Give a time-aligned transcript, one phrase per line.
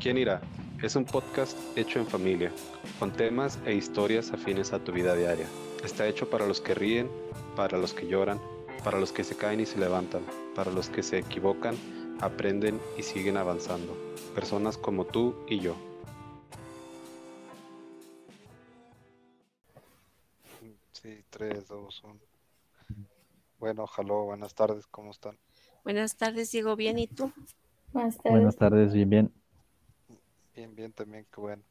[0.00, 0.40] ¿Quién irá?
[0.82, 2.50] Es un podcast hecho en familia,
[2.98, 5.46] con temas e historias afines a tu vida diaria.
[5.84, 7.10] Está hecho para los que ríen,
[7.54, 8.40] para los que lloran,
[8.82, 10.22] para los que se caen y se levantan,
[10.54, 11.76] para los que se equivocan,
[12.18, 13.94] aprenden y siguen avanzando.
[14.34, 15.76] Personas como tú y yo.
[20.92, 22.20] Sí, 3, 2, 1.
[23.58, 25.36] Bueno, ojalá, buenas tardes, ¿cómo están?
[25.84, 27.30] Buenas tardes, Diego, bien, ¿y tú?
[27.92, 28.32] Buenas tardes.
[28.32, 29.39] Buenas tardes, bien, bien.
[30.60, 31.62] Bien, bien, también, qué bueno.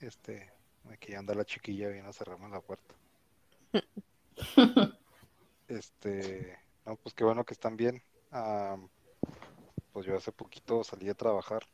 [0.00, 0.50] Este,
[0.90, 2.94] aquí anda la chiquilla, viene a cerrarme la puerta.
[5.68, 8.02] Este, no, pues qué bueno que están bien.
[9.92, 11.64] Pues yo hace poquito salí a trabajar.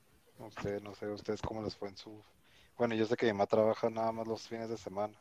[0.41, 2.25] No sé, no sé, ustedes cómo les fue en su...
[2.77, 5.15] Bueno, yo sé que mi mamá trabaja nada más los fines de semana,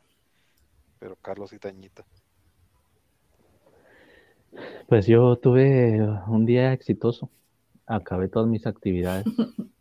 [0.98, 2.04] pero Carlos y Tañita.
[4.88, 7.30] Pues yo tuve un día exitoso.
[7.86, 9.24] Acabé todas mis actividades.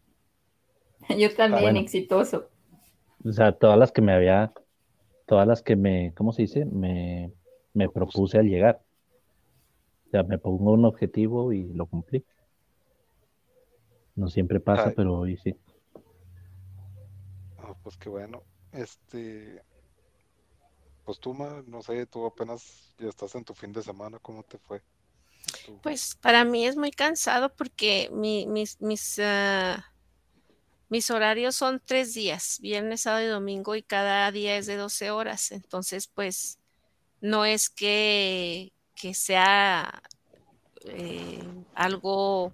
[1.17, 1.77] Yo también, bueno.
[1.77, 2.49] exitoso.
[3.23, 4.53] O sea, todas las que me había,
[5.27, 6.65] todas las que me, ¿cómo se dice?
[6.65, 7.33] Me,
[7.73, 8.81] me propuse al llegar.
[10.07, 12.25] O sea, me pongo un objetivo y lo cumplí.
[14.17, 14.93] No siempre pasa, Ay.
[14.93, 15.55] pero hoy sí.
[17.57, 18.43] Ah, pues qué bueno.
[18.71, 19.61] Este,
[21.03, 24.43] pues tú, Ma, no sé, tú apenas ya estás en tu fin de semana, ¿cómo
[24.43, 24.81] te fue?
[25.81, 29.83] Pues para mí es muy cansado porque mi- mis, mis, ah,
[30.89, 35.11] mis horarios son tres días, viernes, sábado y domingo, y cada día es de 12
[35.11, 35.51] horas.
[35.51, 36.59] Entonces, pues
[37.19, 40.01] no es que, que sea
[40.85, 41.43] eh,
[41.73, 42.53] algo,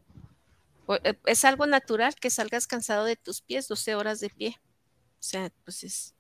[1.04, 4.60] eh, es algo natural que salgas cansado de tus pies, 12 horas de pie.
[5.20, 6.16] O sea, pues es,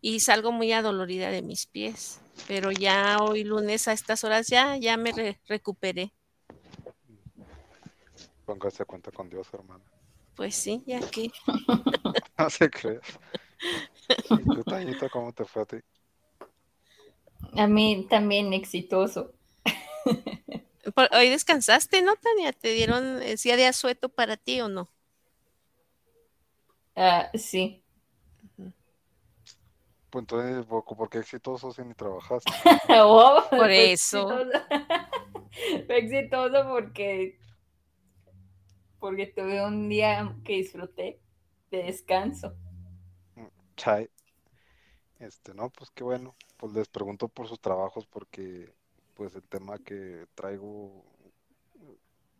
[0.00, 4.76] y salgo muy adolorida de mis pies, pero ya hoy lunes a estas horas ya,
[4.76, 6.12] ya me re- recuperé.
[8.44, 9.82] Póngase cuenta con Dios, hermano.
[10.36, 11.30] Pues sí, ya que
[12.38, 13.00] No se cree.
[14.38, 15.76] ¿Y tú, cómo te fue a ti?
[17.56, 19.32] A mí también exitoso.
[20.94, 22.52] Por- hoy descansaste, ¿no, Tania?
[22.52, 24.90] ¿Te dieron eh, día de asueto para ti o no?
[26.96, 27.84] Ah, sí.
[30.08, 32.54] Pues entonces, ¿por qué exitoso si ni trabajaste?
[32.90, 34.26] Oh, Por eso.
[34.26, 34.50] exitoso.
[35.88, 37.38] Exitoso porque,
[39.04, 41.20] porque tuve un día que disfruté
[41.70, 42.56] de descanso.
[43.76, 44.08] Chai.
[45.18, 46.34] Este, no, pues qué bueno.
[46.56, 48.72] Pues les pregunto por sus trabajos porque
[49.12, 51.04] pues el tema que traigo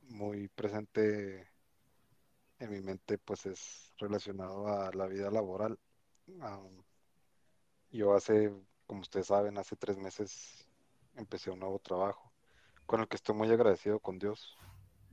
[0.08, 1.46] muy presente
[2.60, 5.78] en mi mente pues es relacionado a la vida laboral.
[7.90, 8.50] Yo hace,
[8.86, 10.66] como ustedes saben, hace tres meses
[11.14, 12.32] empecé un nuevo trabajo
[12.86, 14.56] con el que estoy muy agradecido con Dios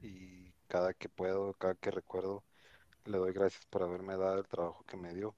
[0.01, 0.40] y
[0.71, 2.45] cada que puedo, cada que recuerdo,
[3.03, 5.35] le doy gracias por haberme dado el trabajo que me dio.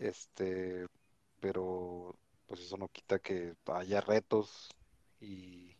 [0.00, 0.88] Este,
[1.38, 2.16] pero
[2.46, 4.68] pues eso no quita que haya retos
[5.20, 5.76] y,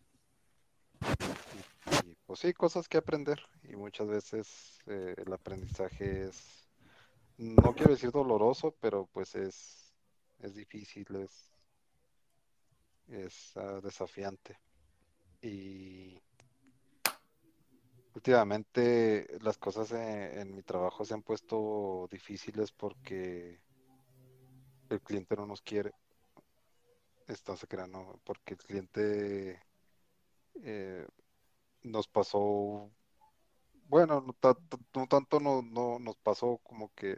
[2.25, 3.41] pues sí, cosas que aprender.
[3.65, 6.69] Y muchas veces eh, el aprendizaje es,
[7.37, 9.93] no quiero decir doloroso, pero pues es,
[10.39, 11.51] es difícil, es,
[13.09, 14.57] es ah, desafiante.
[15.43, 16.21] Y
[18.15, 23.61] últimamente las cosas en, en mi trabajo se han puesto difíciles porque
[24.91, 25.93] el cliente no nos quiere.
[27.27, 27.67] Está se
[28.25, 29.63] porque el cliente
[30.65, 31.07] eh,
[31.83, 32.91] nos pasó,
[33.85, 34.35] bueno, no,
[34.95, 37.17] no tanto no, no nos pasó como que,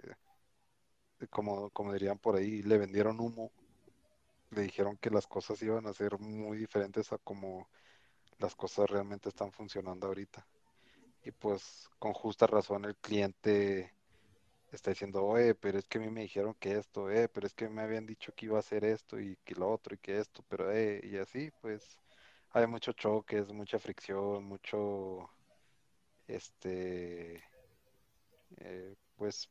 [1.30, 3.50] como, como dirían por ahí, le vendieron humo,
[4.50, 7.68] le dijeron que las cosas iban a ser muy diferentes a como
[8.38, 10.46] las cosas realmente están funcionando ahorita.
[11.24, 13.92] Y pues con justa razón el cliente
[14.72, 17.54] está diciendo, oye, pero es que a mí me dijeron que esto, eh, pero es
[17.54, 20.18] que me habían dicho que iba a hacer esto y que lo otro y que
[20.18, 21.98] esto, pero eh, y así, pues
[22.52, 25.30] hay mucho choques, mucha fricción, mucho,
[26.28, 27.42] este,
[28.58, 29.48] eh, pues,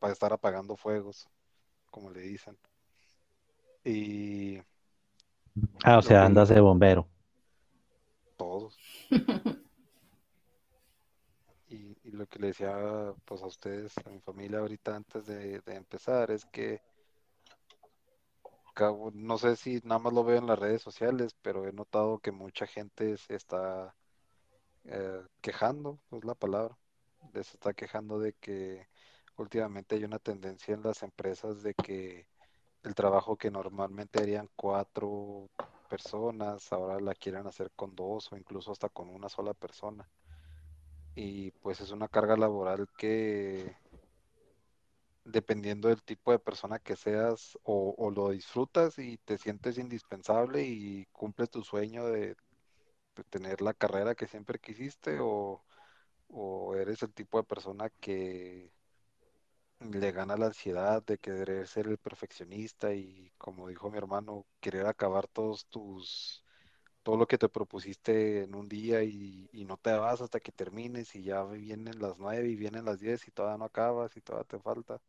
[0.00, 1.28] para estar apagando fuegos,
[1.90, 2.58] como le dicen.
[3.84, 4.60] Y
[5.84, 7.08] Ah, o sea, que- andas de bombero.
[8.36, 8.76] todos.
[12.16, 12.74] Lo que le decía
[13.24, 16.80] pues a ustedes, a mi familia ahorita antes de, de empezar, es que
[19.14, 22.30] no sé si nada más lo veo en las redes sociales, pero he notado que
[22.32, 23.94] mucha gente se está
[24.84, 26.76] eh, quejando, es la palabra,
[27.32, 28.86] se está quejando de que
[29.38, 32.26] últimamente hay una tendencia en las empresas de que
[32.82, 35.48] el trabajo que normalmente harían cuatro
[35.88, 40.06] personas, ahora la quieren hacer con dos o incluso hasta con una sola persona.
[41.16, 43.76] Y pues es una carga laboral que
[45.24, 51.06] dependiendo del tipo de persona que seas o, lo disfrutas y te sientes indispensable y
[51.06, 52.36] cumples tu sueño de,
[53.30, 55.64] tener la carrera que siempre quisiste o
[56.76, 58.70] eres el tipo de persona que
[59.80, 64.86] le gana la ansiedad de querer ser el perfeccionista y como dijo mi hermano, querer
[64.86, 66.45] acabar todos tus,
[67.06, 71.14] todo lo que te propusiste en un día y, no te vas hasta que termines
[71.14, 74.48] y ya vienen las nueve y vienen las diez y todavía no acabas y todavía
[74.48, 75.00] te falta.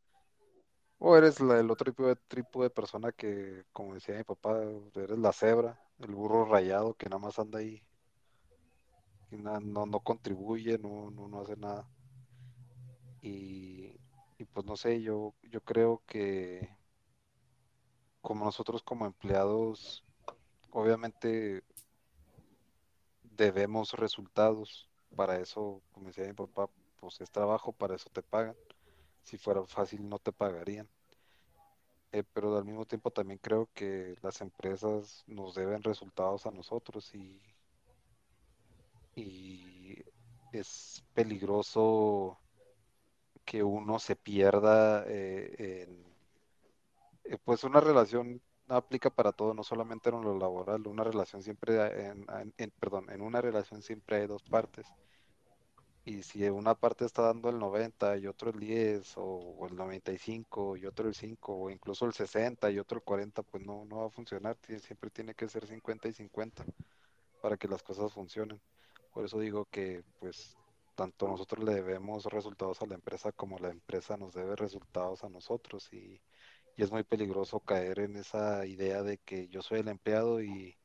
[0.99, 4.61] O eres la- el otro tipo de, tipo de persona que, como decía mi papá,
[4.94, 7.81] eres la cebra, el burro rayado que nada más anda ahí
[9.31, 11.88] y na- no, no contribuye, no, no, no hace nada.
[13.21, 13.94] Y,
[14.38, 16.69] y pues no sé, yo, yo creo que
[18.21, 20.03] como nosotros como empleados,
[20.71, 21.63] obviamente
[23.37, 24.89] debemos resultados.
[25.15, 26.69] Para eso, como decía mi papá,
[26.99, 28.55] pues es trabajo, para eso te pagan.
[29.23, 30.89] Si fuera fácil, no te pagarían.
[32.11, 37.13] Eh, pero al mismo tiempo también creo que las empresas nos deben resultados a nosotros
[37.15, 37.41] y,
[39.15, 40.03] y
[40.51, 42.39] es peligroso
[43.45, 45.55] que uno se pierda eh,
[45.87, 46.05] en,
[47.25, 51.75] eh, pues una relación aplica para todo, no solamente en lo laboral, una relación siempre,
[52.07, 52.25] en,
[52.57, 54.87] en- perdón, en una relación siempre hay dos partes.
[56.05, 60.77] Y si una parte está dando el 90 y otro el 10 o, el 95
[60.77, 63.97] y otro el 5 o incluso el 60 y otro el 40, pues no, no
[63.99, 64.57] va a funcionar.
[64.79, 66.65] Siempre tiene que ser 50 y 50
[67.41, 68.61] para que las cosas funcionen.
[69.13, 70.57] Por eso digo que pues
[70.95, 75.29] tanto nosotros le debemos resultados a la empresa como la empresa nos debe resultados a
[75.29, 76.21] nosotros y,
[76.77, 80.77] y es muy peligroso caer en esa idea de que yo soy el empleado y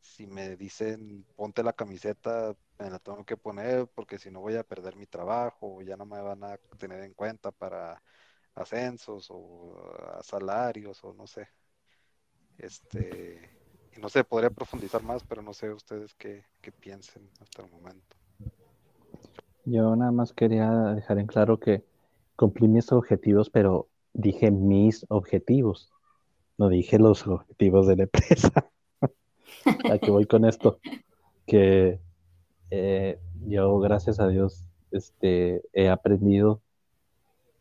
[0.00, 4.56] si me dicen ponte la camiseta, me la tengo que poner porque si no voy
[4.56, 8.02] a perder mi trabajo, ya no me van a tener en cuenta para
[8.54, 9.76] ascensos o
[10.16, 11.46] a salarios o no sé.
[12.56, 13.50] Este,
[13.94, 17.70] y no sé, podría profundizar más, pero no sé ustedes qué, qué piensen hasta el
[17.70, 18.16] momento.
[19.66, 21.84] Yo nada más quería dejar en claro que
[22.34, 25.90] cumplí mis objetivos, pero dije mis objetivos,
[26.56, 28.70] no dije los objetivos de la empresa.
[29.90, 30.78] ¿A qué voy con esto?
[31.46, 32.00] Que
[32.70, 36.60] eh, yo, gracias a Dios, este, he aprendido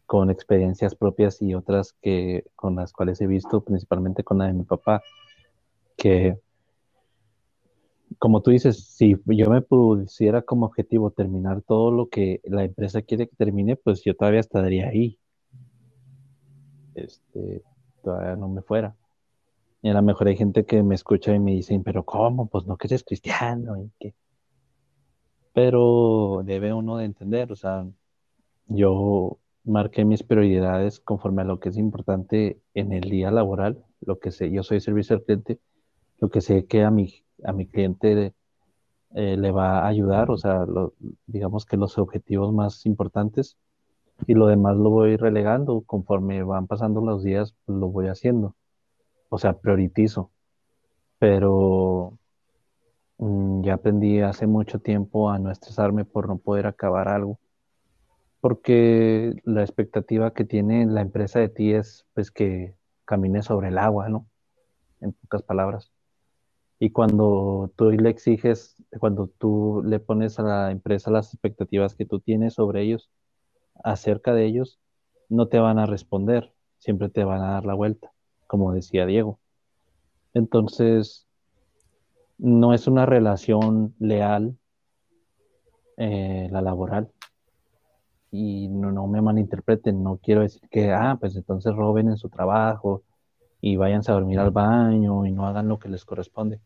[0.06, 4.54] con experiencias propias y otras que con las cuales he visto, principalmente con la de
[4.54, 5.04] mi papá,
[5.98, 6.38] que
[8.20, 13.02] como tú dices, si yo me pusiera como objetivo terminar todo lo que la empresa
[13.02, 15.20] quiere que termine, pues yo todavía estaría ahí.
[16.98, 17.62] Este,
[18.04, 18.96] todavía no me fuera.
[19.82, 22.48] Y a lo mejor hay gente que me escucha y me dicen, pero ¿cómo?
[22.48, 24.16] Pues no que eres cristiano y qué.
[25.54, 27.86] Pero debe uno de entender, o sea,
[28.68, 34.20] yo marqué mis prioridades conforme a lo que es importante en el día laboral, lo
[34.20, 35.60] que sé, yo soy servicio al cliente,
[36.20, 38.34] lo que sé que a mi, a mi cliente
[39.16, 40.66] eh, le va a ayudar, o sea,
[41.28, 43.58] digamos que los objetivos más importantes
[44.26, 48.56] y lo demás lo voy relegando conforme van pasando los días, lo voy haciendo,
[49.30, 50.32] o sea, prioritizo,
[51.20, 52.18] pero
[53.18, 57.40] mm, ya aprendí hace mucho tiempo a no estresarme por no poder acabar algo,
[58.42, 62.76] porque la expectativa que tiene la empresa de ti es pues que
[63.06, 64.28] camines sobre el agua, ¿no?
[65.02, 65.92] En pocas palabras.
[66.80, 72.06] Y cuando tú le exiges, cuando tú le pones a la empresa las expectativas que
[72.06, 73.10] tú tienes sobre ellos,
[73.84, 74.80] acerca de ellos,
[75.30, 78.12] no te van a responder, siempre te van a dar la vuelta,
[78.48, 79.40] como decía Diego.
[80.34, 81.28] Entonces,
[82.38, 84.58] no es una relación leal
[85.98, 87.10] eh, la laboral.
[88.30, 92.30] Y no, no me malinterpreten, no quiero decir que, ah, pues entonces roben en su
[92.30, 93.04] trabajo
[93.62, 96.60] y váyanse a dormir al baño y no hagan lo que les corresponde.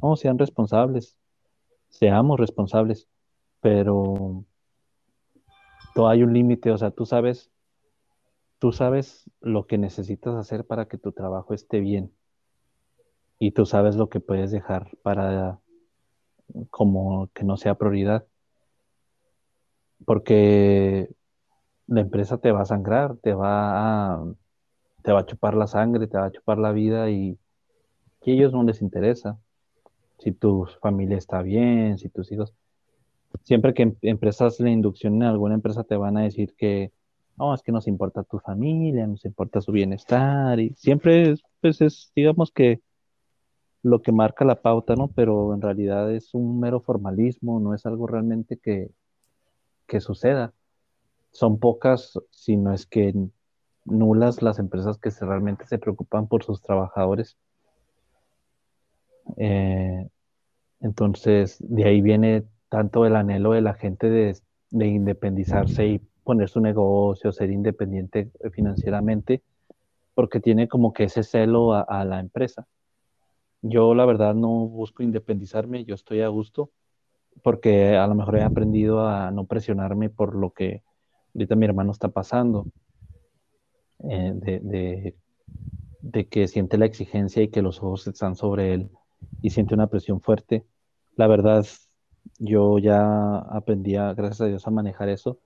[0.00, 1.18] No, sean responsables,
[1.88, 3.08] seamos responsables,
[3.60, 4.44] pero
[5.94, 7.50] todo hay un límite, o sea, tú sabes,
[8.58, 12.12] tú sabes lo que necesitas hacer para que tu trabajo esté bien
[13.38, 15.58] y tú sabes lo que puedes dejar para
[16.70, 18.26] como que no sea prioridad,
[20.04, 21.08] porque
[21.86, 24.24] la empresa te va a sangrar, te va a,
[25.02, 27.38] te va a chupar la sangre, te va a chupar la vida y
[28.20, 29.38] que a ellos no les interesa.
[30.18, 32.54] Si tu familia está bien, si tus hijos,
[33.44, 36.92] siempre que em- empresas le induccionen a alguna empresa te van a decir que
[37.36, 41.80] no, es que nos importa tu familia, nos importa su bienestar y siempre es, pues
[41.80, 42.80] es, digamos que
[43.82, 45.08] lo que marca la pauta, ¿no?
[45.08, 48.90] Pero en realidad es un mero formalismo, no es algo realmente que,
[49.86, 50.52] que suceda.
[51.32, 53.12] Son pocas, si no es que
[53.84, 57.36] nulas las empresas que realmente se preocupan por sus trabajadores.
[59.36, 60.08] Eh,
[60.80, 64.34] entonces, de ahí viene tanto el anhelo de la gente de,
[64.70, 69.42] de independizarse y poner su negocio, ser independiente financieramente,
[70.14, 72.66] porque tiene como que ese celo a, la empresa.
[73.60, 76.70] Yo la verdad no busco independizarme, yo estoy a gusto,
[77.42, 80.82] porque a lo mejor he aprendido a no presionarme por lo que
[81.34, 82.68] ahorita mi hermano está pasando,
[84.08, 85.14] eh, de,
[86.00, 88.88] de, que siente la exigencia y que los ojos están sobre él
[89.42, 90.64] y siente una presión fuerte.
[91.16, 91.66] La verdad,
[92.38, 95.38] yo ya aprendí, gracias a Dios, a manejar eso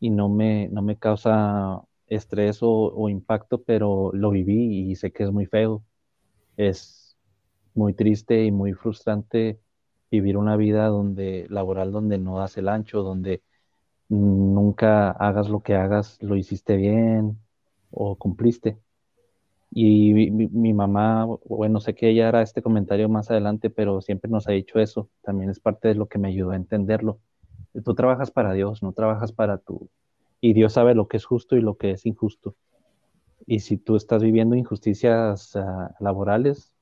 [0.00, 5.24] y no me, no me causa estrés o, impacto, pero lo viví y sé que
[5.24, 5.84] es muy feo.
[6.56, 7.16] Es
[7.74, 9.60] muy triste y muy frustrante
[10.10, 13.42] vivir una vida donde laboral donde no das el ancho, donde
[14.08, 17.38] nunca hagas lo que hagas, lo hiciste bien
[17.90, 18.78] o cumpliste.
[19.76, 24.30] Y mi, mi, mamá, bueno, sé que ella hará este comentario más adelante, pero siempre
[24.30, 25.10] nos ha dicho eso.
[25.22, 27.20] También es parte de lo que me ayudó a entenderlo
[27.82, 29.90] Tú trabajas para Dios, no trabajas para tú.
[30.40, 32.54] Y Dios sabe lo que es justo y lo que es injusto.
[33.46, 36.72] Y si tú estás viviendo injusticias ah, laborales,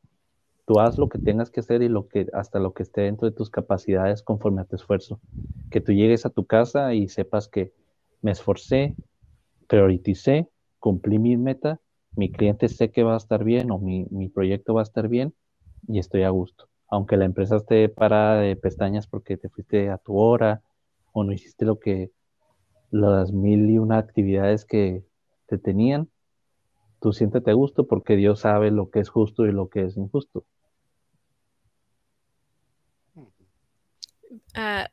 [0.67, 3.29] tú haz lo que tengas que hacer y lo que hasta lo que esté dentro
[3.29, 5.21] de tus capacidades conforme a tu esfuerzo.
[5.71, 7.73] Que tú llegues a tu casa y sepas que
[8.21, 8.97] me esforcé,
[9.67, 11.81] prioricé, cumplí mi meta,
[12.15, 15.09] mi cliente sé que va a estar bien o mi, mi proyecto va a estar
[15.09, 15.35] bien
[15.89, 16.69] y estoy a gusto.
[16.89, 20.63] Aunque la empresa esté parada de pestañas porque te fuiste a tu hora,
[21.13, 22.11] o no hiciste lo que
[22.91, 25.05] las mil y una actividades que
[25.47, 26.09] te tenían,
[27.01, 29.97] tú siéntete a gusto porque Dios sabe lo que es justo y lo que es
[29.97, 30.45] injusto.
[34.55, 34.89] Ah,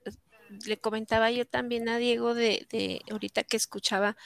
[0.66, 4.18] le comentaba yo también a Diego de, ahorita que escuchaba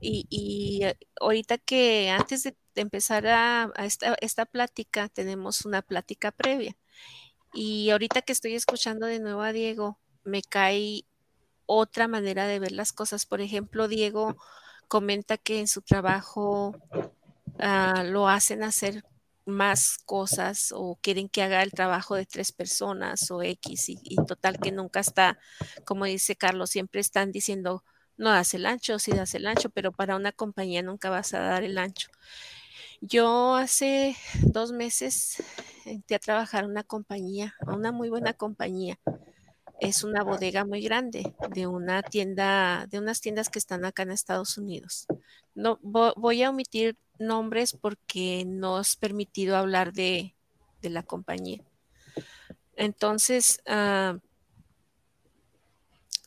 [0.00, 3.72] y, eh, ahorita que antes de, empezar a,
[4.20, 6.76] esta, plática tenemos una plática previa
[7.52, 11.04] y ahorita que estoy escuchando de nuevo a Diego me cae
[11.66, 13.26] otra manera de ver las cosas.
[13.26, 14.36] Por ejemplo, Diego
[14.88, 16.76] comenta que en su trabajo
[17.58, 19.04] ah, lo hacen hacer
[19.50, 24.58] más cosas o quieren que haga el trabajo de tres personas o X y, total
[24.58, 25.38] que nunca está,
[25.84, 27.84] como dice Carlos, siempre están diciendo,
[28.16, 31.40] no das el ancho, sí das el ancho, pero para una compañía nunca vas a
[31.40, 32.10] dar el ancho.
[33.00, 35.42] Yo hace dos meses
[35.86, 38.98] entré a trabajar una compañía, una muy buena compañía,
[39.80, 44.10] es una bodega muy grande de una tienda, de unas tiendas que están acá en
[44.10, 45.06] Estados Unidos.
[45.54, 50.34] No voy a omitir nombres porque no es permitido hablar de,
[50.82, 51.62] la compañía.
[52.74, 54.18] Entonces, ah,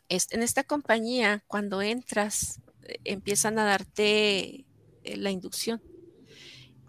[0.10, 4.66] en esta compañía, cuando entras, eh, empiezan a darte
[5.04, 5.82] eh, la inducción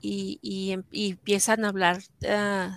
[0.03, 2.71] y, em, empiezan a hablar uh,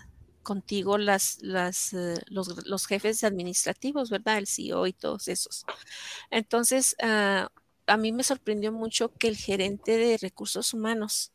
[0.44, 4.38] contigo las, las, eh, los, jefes administrativos, ¿verdad?
[4.38, 5.66] El CEO y todos esos.
[6.32, 7.50] Entonces, ah,
[7.88, 11.32] a mí me sorprendió mucho que el gerente de recursos humanos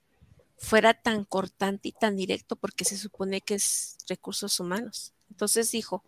[0.57, 5.13] fuera tan cortante y tan directo porque se supone que es recursos humanos.
[5.31, 6.05] Entonces dijo,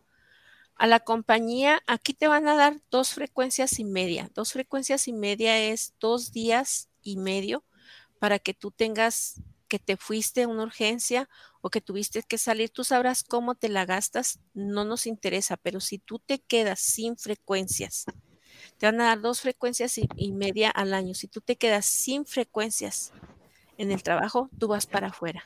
[0.76, 4.30] a la compañía, aquí te van a dar dos frecuencias y media.
[4.34, 7.64] Dos frecuencias y media es dos días y medio
[8.18, 11.28] para que tú tengas que te fuiste a una urgencia
[11.60, 15.80] o que tuviste que salir, tú sabrás cómo te la gastas, no nos interesa, pero
[15.80, 18.04] si tú te quedas sin frecuencias,
[18.78, 21.14] te van a dar dos frecuencias y, media al año.
[21.14, 23.12] Si tú te quedas sin frecuencias
[23.78, 25.44] en el trabajo, tú vas para afuera.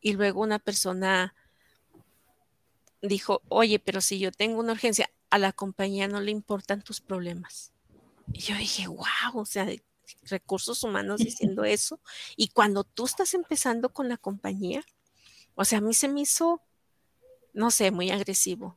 [0.00, 1.34] Y luego una persona
[3.02, 7.00] dijo, oye, pero si yo tengo una urgencia, a la compañía no le importan tus
[7.00, 7.72] problemas.
[8.32, 9.66] Y yo dije, wow, o sea,
[10.24, 12.00] recursos humanos diciendo eso.
[12.36, 14.84] Y cuando tú estás empezando con la compañía,
[15.54, 16.60] o sea, a mí se me hizo,
[17.52, 18.76] no sé, muy agresivo.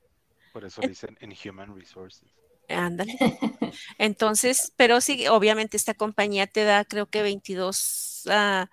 [0.53, 2.36] Por eso dicen en Human Resources.
[2.67, 3.17] Ándale.
[3.97, 8.69] Entonces, pero sí, obviamente esta compañía te da creo que 22 ah,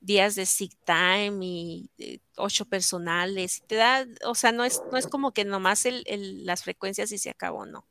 [0.00, 3.62] días de sick time y eh, ocho personales.
[3.66, 6.04] Te da, o sea, no es, no es como que nomás el,
[6.46, 7.86] las frecuencias y se acabó, no.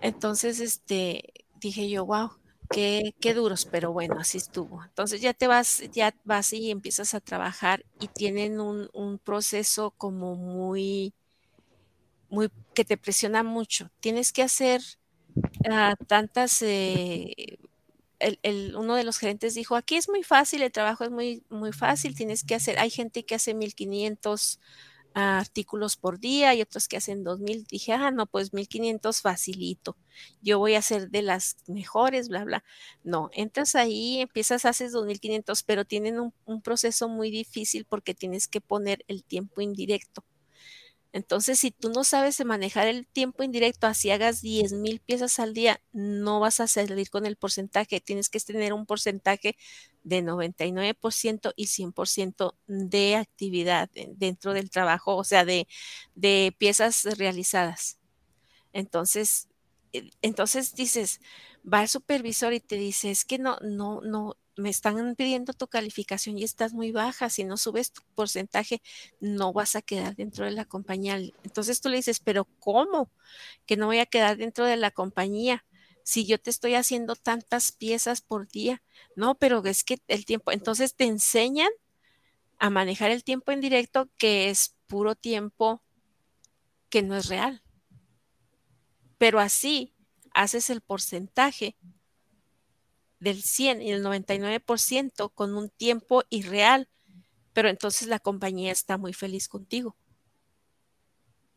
[0.00, 2.32] Entonces, este, dije yo, wow,
[2.70, 4.82] Qué, duros, pero bueno, así estuvo.
[4.84, 10.34] Entonces ya te vas, ya vas y empiezas a trabajar y tienen un, proceso como
[10.34, 11.14] muy,
[12.74, 13.90] que te presiona mucho.
[14.00, 14.82] Tienes que hacer
[15.70, 17.58] ah, tantas, eh,
[18.18, 21.72] el, uno de los gerentes dijo, aquí es muy fácil, el trabajo es muy, muy
[21.72, 24.60] fácil, tienes que hacer, hay gente que hace 1500
[25.14, 27.64] artículos por día y otros que hacen 2000.
[27.66, 29.96] Dije, ah, no, pues 1500 facilito.
[30.42, 32.64] Yo voy a ser de las mejores, bla, bla.
[33.04, 38.60] No, entras ahí, empiezas, haces 2500, pero tienen un proceso muy difícil porque tienes que
[38.60, 40.24] poner el tiempo indirecto.
[41.14, 45.54] Entonces, si tú no sabes manejar el tiempo indirecto, así hagas 10 mil piezas al
[45.54, 48.00] día, no vas a salir con el porcentaje.
[48.00, 49.56] Tienes que tener un porcentaje
[50.02, 55.68] de 99% y 100% de actividad dentro del trabajo, o sea, de,
[56.16, 57.98] de piezas realizadas.
[58.72, 59.48] Entonces,
[59.92, 61.20] eh, entonces dices,
[61.70, 65.66] va el supervisor y te dice, es que no, no, no, me están pidiendo tu
[65.68, 68.82] calificación y estás muy baja, si no subes tu porcentaje,
[69.20, 71.16] no vas a quedar dentro de la compañía.
[71.16, 73.10] Entonces tú le dices, pero ¿cómo?
[73.66, 75.64] Que no voy a quedar dentro de la compañía
[76.04, 78.82] si yo te estoy haciendo tantas piezas por día.
[79.16, 81.70] No, pero es que el tiempo, entonces te enseñan
[82.58, 85.82] a manejar el tiempo en directo que es puro tiempo
[86.90, 87.62] que no es real.
[89.18, 89.94] Pero así
[90.32, 91.76] haces el porcentaje
[93.24, 96.88] del 100 y el 99% con un tiempo irreal,
[97.54, 99.96] pero entonces la compañía está muy feliz contigo.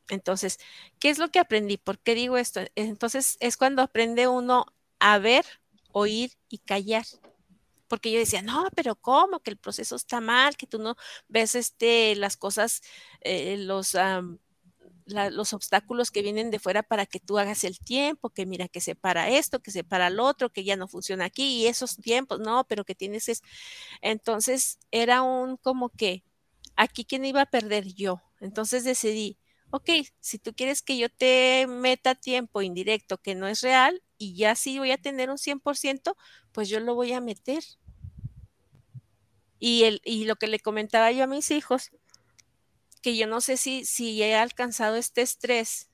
[0.09, 0.59] Entonces,
[1.00, 1.77] ¿qué es lo que aprendí?
[1.77, 2.62] ¿Por qué digo esto?
[2.75, 4.65] Entonces es cuando aprende uno
[5.00, 5.45] a ver,
[5.91, 7.05] oír y callar.
[7.89, 9.41] Porque yo decía, no, pero ¿cómo?
[9.41, 10.95] Que el proceso está mal, que tú no
[11.27, 12.81] ves este, las cosas,
[13.21, 13.95] eh, los
[15.08, 18.82] los obstáculos que vienen de fuera para que tú hagas el tiempo, que mira que
[18.82, 21.98] se para esto, que se para lo otro, que ya no funciona aquí y esos
[21.98, 23.42] tiempos, no, pero que tienes es...
[24.02, 26.24] Entonces era un como que
[26.76, 28.22] aquí quién iba a perder yo.
[28.40, 29.38] Entonces decidí,
[29.72, 34.36] ok, si tú quieres que yo te meta tiempo indirecto que no es real y
[34.36, 36.16] ya sí voy a tener un 100%,
[36.52, 37.64] pues yo lo voy a meter.
[39.60, 41.92] Y, el, y lo que le comentaba yo a mis hijos,
[43.08, 45.90] que yo no sé si, si he alcanzado este estrés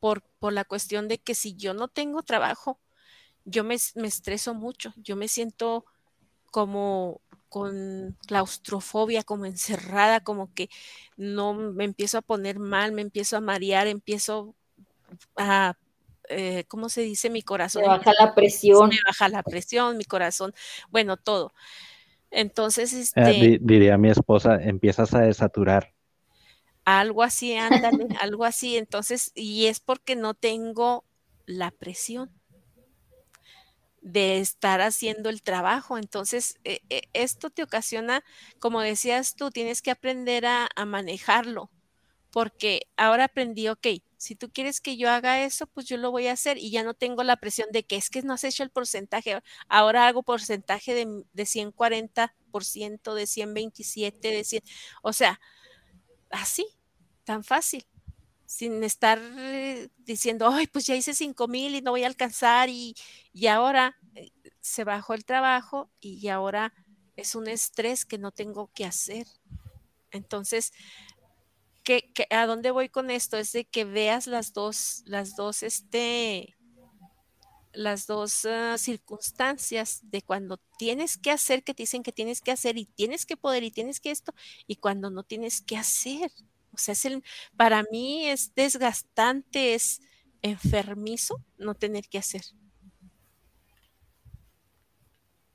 [0.00, 2.80] por, por la cuestión de que si yo no tengo trabajo,
[3.44, 5.84] yo me, me estreso mucho, yo me siento
[6.50, 10.70] como con claustrofobia, como encerrada, como que
[11.18, 14.54] no me empiezo a poner mal, me empiezo a marear, empiezo
[15.36, 15.74] a,
[16.30, 17.28] eh, ¿cómo se dice?
[17.28, 17.82] Mi corazón.
[17.82, 18.88] Me baja la presión.
[18.88, 20.54] Me baja la presión, mi corazón,
[20.88, 21.52] bueno, todo.
[22.36, 25.92] Entonces, Eh, este, di- diría mi esposa, empiezas a desaturar.
[26.84, 28.76] algo así, ándale, algo así.
[28.76, 31.04] Entonces, y es porque no tengo
[31.46, 32.30] la presión
[34.00, 35.98] de estar haciendo el trabajo.
[35.98, 38.22] Entonces, eh, eh, esto te ocasiona,
[38.58, 41.72] como decías tú, tienes que aprender a, a manejarlo,
[42.30, 46.26] porque ahora aprendí, ok, si tú quieres que yo haga eso, pues yo lo voy
[46.28, 48.62] a hacer y ya no tengo la presión de que es que no has hecho
[48.62, 49.40] el porcentaje.
[49.68, 54.62] Ahora hago porcentaje de, de 140%, de 127, de 100,
[55.02, 55.40] o sea,
[56.30, 56.66] así,
[57.24, 57.86] tan fácil,
[58.46, 62.68] sin estar eh, diciendo, ay, pues ya hice 5 mil y no voy a alcanzar
[62.68, 62.94] y,
[63.32, 66.72] y ahora eh, se bajó el trabajo y ahora
[67.16, 69.26] es un estrés que no tengo que hacer.
[70.10, 70.72] Entonces,
[71.86, 73.38] ¿qué, qué- a dónde voy con esto?
[73.38, 76.56] Es de que veas las dos, las dos, este,
[77.72, 82.50] las dos ah, circunstancias de cuando tienes que hacer, que te dicen que tienes que
[82.52, 84.32] hacer y tienes que poder y tienes que esto,
[84.66, 86.30] y cuando no tienes que hacer.
[86.72, 87.22] O sea, es el,
[87.56, 90.00] para mí es desgastante, es
[90.42, 92.42] enfermizo no tener que hacer.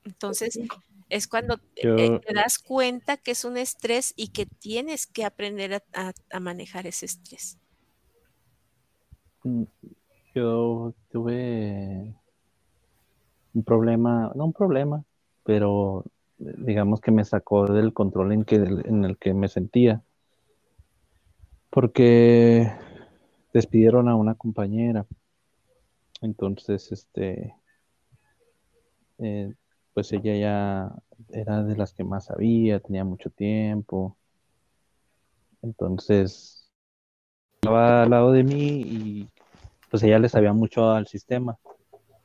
[0.04, 0.58] Entonces,
[1.12, 5.26] es cuando eh, Yo- te das cuenta que es un estrés y que tienes que
[5.26, 7.58] aprender a, a- a manejar ese estrés.
[9.44, 9.64] Mm,
[10.34, 12.16] Yo tuve
[13.54, 15.04] un problema, no un problema,
[15.44, 16.06] pero
[16.40, 20.02] eh, digamos que me sacó del control en, que, en el que me sentía.
[21.70, 22.72] Porque
[23.54, 25.06] despidieron a una compañera.
[26.22, 27.56] Entonces, este,
[29.20, 29.54] eh,
[29.94, 30.96] pues ella ya
[31.30, 34.18] era de las que más sabía, tenía mucho tiempo.
[35.62, 36.62] Entonces,
[37.56, 39.30] estaba al lado de mí y
[39.90, 41.58] pues ella le sabía mucho al sistema.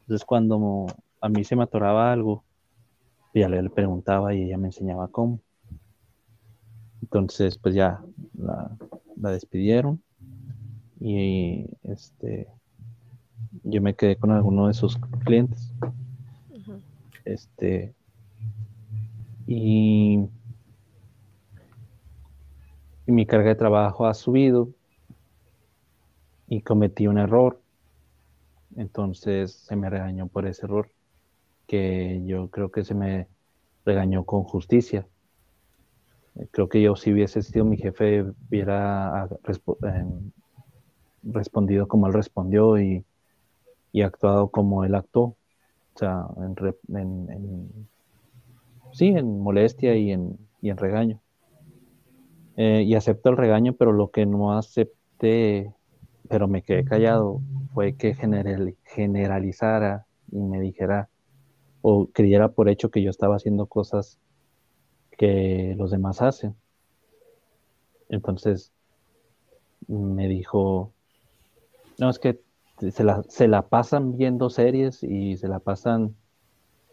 [0.01, 0.87] Entonces cuando
[1.21, 2.45] a mí se me atoraba algo,
[3.35, 5.41] ya le, preguntaba y ella me enseñaba cómo.
[7.03, 8.03] Entonces pues ya
[8.39, 8.77] la,
[9.21, 10.03] la despidieron
[11.01, 12.49] y este
[13.63, 15.73] yo me quedé con alguno de sus clientes.
[17.27, 17.95] Este
[19.47, 20.29] y,
[23.07, 24.71] mi carga de trabajo ha subido
[26.49, 27.61] y cometí un error.
[28.77, 30.91] Entonces se me regañó por ese error,
[31.69, 33.29] que yo creo que se me
[33.85, 35.07] regañó con justicia.
[36.51, 39.29] Creo que yo si hubiese sido mi jefe hubiera ah,
[39.85, 40.33] em,
[41.23, 43.05] respondido como él respondió y,
[43.93, 45.37] y actuado como él actuó.
[45.97, 47.89] O sea, en, en- en-
[48.93, 51.21] sí, en molestia y en, y en regaño.
[52.59, 55.73] Eh, y acepto el regaño, pero lo que no acepté,
[56.29, 57.41] pero me quedé callado,
[57.73, 61.09] fue que general- generalizara y me dijera
[61.81, 64.19] o creyera por hecho que yo estaba haciendo cosas
[65.17, 66.55] que los demás hacen.
[68.11, 68.71] Entonces
[69.89, 70.93] me dijo,
[71.99, 72.39] no, es que
[72.79, 76.15] se la, se la pasan viendo series y se la pasan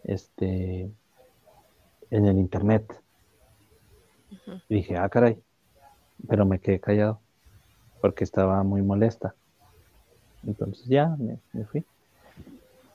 [0.04, 0.90] este,
[2.10, 3.00] en el internet.
[4.68, 5.40] Y dije, ah, caray,
[6.28, 7.20] pero me quedé callado
[8.00, 9.34] porque estaba muy molesta.
[10.46, 11.84] Entonces ya me, me fui.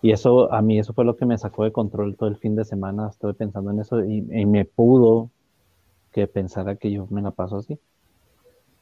[0.02, 2.56] Y eso, a mí eso fue lo que me sacó de control todo el fin
[2.56, 3.10] de semana.
[3.10, 5.30] Estuve pensando en eso y, y me pudo
[6.12, 7.80] que pensara que yo me la paso así.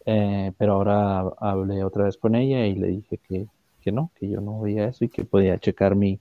[0.06, 3.48] Eh, pero ahora hablé otra vez con ella y le dije que,
[3.88, 6.19] que no, que yo no veía eso y que podía checar mi,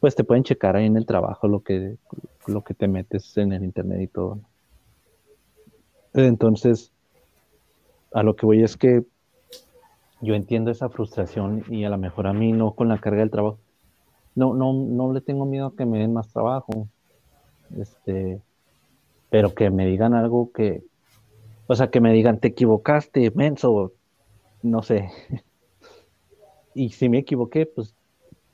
[0.00, 1.98] pues te pueden checar ahí en el trabajo lo que,
[2.46, 4.40] lo que te metes en el internet y todo.
[6.14, 6.90] Entonces,
[8.14, 9.04] a lo que voy es que
[10.22, 13.30] yo entiendo esa frustración y a lo mejor a mí no con la carga del
[13.30, 13.58] trabajo.
[14.34, 16.88] No, no, no le tengo miedo a que me den más trabajo.
[17.76, 18.40] Este,
[19.28, 20.82] pero que me digan algo que,
[21.66, 23.92] o sea, que me digan, te equivocaste, menso,
[24.62, 25.10] no sé.
[26.74, 27.94] Y si me equivoqué, pues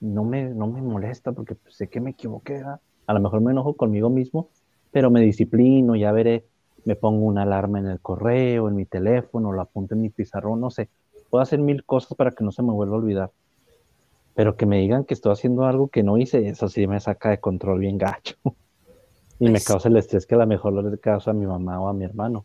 [0.01, 2.55] no me, no me molesta porque pues, sé que me equivoqué.
[2.55, 2.81] ¿verdad?
[3.07, 4.51] A lo mejor me enojo conmigo mismo,
[4.91, 6.45] pero me disciplino, ya veré,
[6.85, 10.61] me pongo una alarma en el correo, en mi teléfono, lo apunto en mi pizarrón,
[10.61, 10.89] no sé.
[11.31, 13.31] Puedo hacer mil cosas para que no se me vuelva a olvidar.
[14.35, 17.31] Pero que me digan que estoy haciendo algo que no hice, eso sí me saca
[17.31, 18.35] de control bien gacho.
[19.41, 21.81] Y me Pues- causa el estrés que a lo mejor le causa a mi mamá
[21.81, 22.45] o a mi hermano.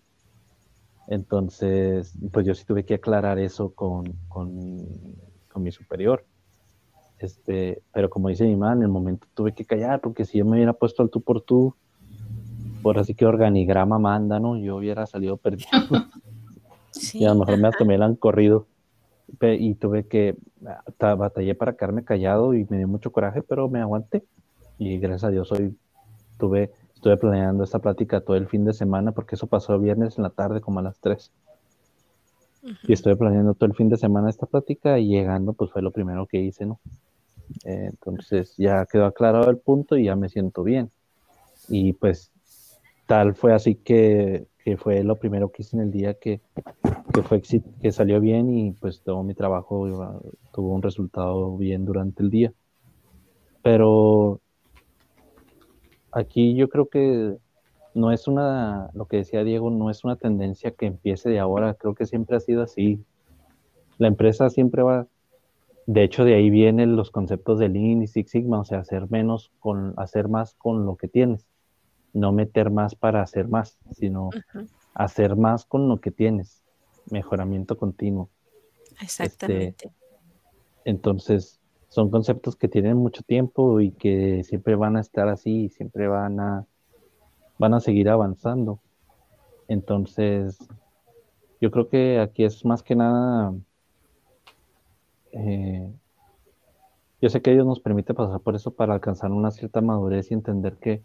[1.08, 4.86] Entonces, pues yo sí tuve que aclarar eso con, con,
[5.54, 6.26] con mi superior.
[7.20, 10.46] Este, pero como dice mi mamá, en el momento tuve que callar, porque si yo
[10.46, 11.76] me hubiera puesto al tú por tú,
[12.82, 14.58] por así que organigrama manda, ¿no?
[14.58, 15.70] Yo hubiera salido perdido
[16.92, 18.68] Sí, y a lo mejor me, hasta me hubieran corrido.
[19.40, 20.36] Pe- Y tuve que,
[20.98, 24.26] ta- batallé para quedarme callado y me dio mucho coraje, pero me aguanté.
[24.78, 25.78] Y gracias a Dios hoy
[26.38, 30.18] tuve, estuve planeando esta plática todo el fin de semana, porque eso pasó el viernes
[30.18, 31.32] en la tarde como a las 3.
[32.88, 35.92] Y estuve planeando todo el fin de semana esta plática y llegando, pues fue lo
[35.92, 36.80] primero que hice, ¿no?
[37.66, 40.92] Eh, entonces ya quedó aclarado el punto y ya me siento bien.
[41.70, 42.32] Y pues
[43.08, 46.42] tal fue así que, que fue lo primero que hice en el día que,
[47.14, 47.42] que fue
[47.82, 50.20] que salió bien y pues todo mi trabajo iba-
[50.54, 52.54] tuvo un resultado bien durante el día.
[53.62, 54.42] Pero
[56.12, 57.38] aquí yo creo que
[57.94, 61.74] no es una, lo que decía Diego, no es una tendencia que empiece de ahora,
[61.76, 63.04] creo que siempre ha sido así.
[63.98, 65.08] La empresa siempre va,
[65.86, 69.10] de hecho de ahí vienen los conceptos de Lean y Six Sigma, o sea, hacer
[69.10, 71.48] menos con, hacer más con lo que tienes,
[72.14, 74.30] no meter más para hacer más, sino
[74.94, 76.64] hacer más con lo que tienes,
[77.12, 78.30] mejoramiento continuo.
[79.02, 79.92] Exactamente.
[80.86, 86.08] Entonces, son conceptos que tienen mucho tiempo y que siempre van a estar así siempre
[86.08, 86.66] van a,
[87.64, 88.80] van a seguir avanzando.
[89.70, 90.58] Entonces,
[91.62, 93.54] yo creo que aquí es más que nada,
[95.32, 95.90] eh,
[97.22, 100.34] yo sé que Dios nos permite pasar por eso para alcanzar una cierta madurez y
[100.34, 101.04] entender que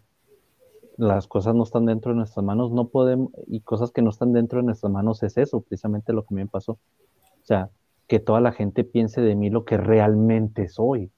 [0.97, 4.33] las cosas no están dentro de nuestras manos, no podemos, y cosas que no están
[4.33, 6.73] dentro de nuestras manos es eso, precisamente lo que me pasó.
[6.73, 7.69] O sea,
[8.07, 11.09] que toda la gente piense de mí lo que realmente soy.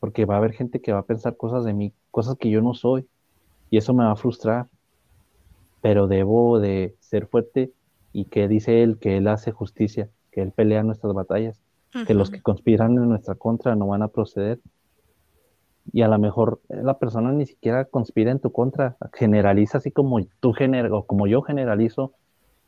[0.00, 2.60] Porque va a haber gente que va a pensar cosas de mí, cosas que yo
[2.62, 3.06] no soy.
[3.70, 4.66] Y eso me va a frustrar.
[5.80, 7.72] Pero debo de ser fuerte
[8.12, 11.60] y que dice él que él hace justicia, que él pelea nuestras batallas,
[12.06, 14.60] que los que conspiran en nuestra contra no van a proceder.
[15.92, 20.18] Y a lo mejor la persona ni siquiera conspira en tu contra, generaliza así como
[20.40, 22.12] tú gener o como yo generalizo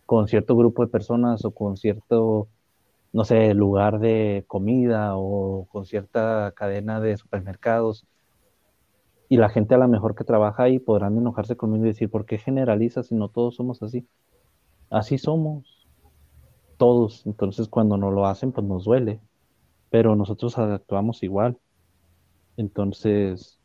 [0.06, 2.48] con cierto grupo de personas o con cierto
[3.12, 8.06] no sé, lugar de comida o con cierta cadena de supermercados.
[9.32, 12.26] Y la gente a lo mejor que trabaja ahí podrán enojarse conmigo y decir, ¿por
[12.26, 14.06] qué generalizas si no todos somos así?
[14.90, 15.88] Así somos,
[16.78, 17.26] todos.
[17.26, 19.20] Entonces cuando no lo hacen, pues nos duele.
[19.90, 21.58] Pero nosotros actuamos igual.
[22.56, 23.60] Entonces,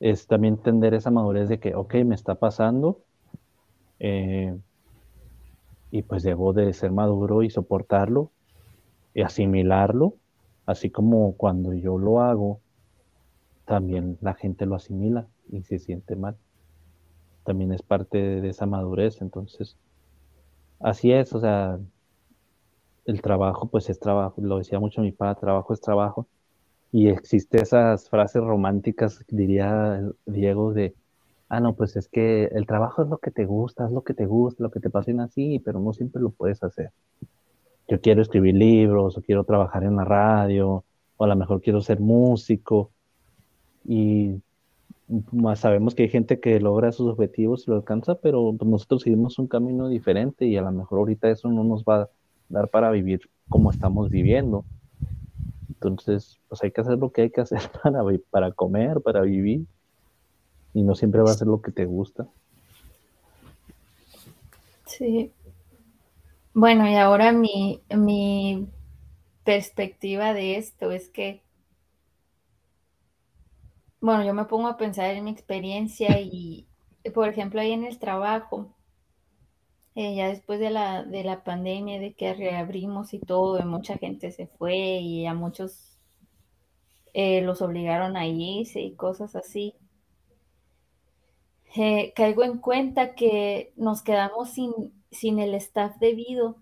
[0.00, 3.04] es también entender esa madurez de que, ok, me está pasando.
[4.00, 4.56] eh,
[5.90, 8.32] y pues debo de ser maduro y soportarlo
[9.14, 10.18] y asimilarlo,
[10.66, 12.62] así como cuando yo lo hago,
[13.72, 16.36] también la gente lo asimila y se siente mal.
[17.44, 19.20] también es parte de esa madurez.
[19.22, 19.76] Entonces,
[20.80, 21.78] así es, o sea,
[23.04, 26.28] el trabajo pues es trabajo, lo decía mucho mi padre, trabajo es trabajo.
[26.92, 30.94] Y existe esas frases románticas, diría Diego, de,
[31.48, 34.14] ah, no, pues es que el trabajo es lo que te gusta, es lo que
[34.14, 36.92] te gusta, lo que te apasiona así, pero no siempre lo puedes hacer.
[37.88, 40.84] Yo quiero escribir libros, o quiero trabajar en la radio,
[41.16, 42.92] o a lo mejor quiero ser músico.
[43.84, 44.40] Y
[45.32, 49.02] más sabemos que hay gente que logra sus objetivos y lo alcanza, pero pues, nosotros
[49.02, 52.08] seguimos un camino diferente y a lo mejor ahorita eso no nos va a
[52.48, 54.64] dar para vivir como estamos viviendo.
[55.68, 59.66] Entonces, pues hay que hacer lo que hay que hacer para, para comer, para vivir.
[60.74, 62.26] Y no siempre va a ser lo que te gusta.
[64.86, 65.30] Sí.
[66.54, 68.66] Bueno, y ahora mi, mi
[69.44, 71.41] perspectiva de esto es que
[74.02, 76.66] bueno, yo me pongo a pensar en mi experiencia y,
[77.14, 78.74] por ejemplo, ahí en el trabajo,
[79.94, 84.32] eh, ya después de la, de la pandemia, de que reabrimos y todo, mucha gente
[84.32, 85.98] se fue y a muchos
[87.14, 89.74] eh, los obligaron a irse y cosas así.
[91.76, 94.72] Eh, caigo en cuenta que nos quedamos sin,
[95.10, 96.56] sin el staff debido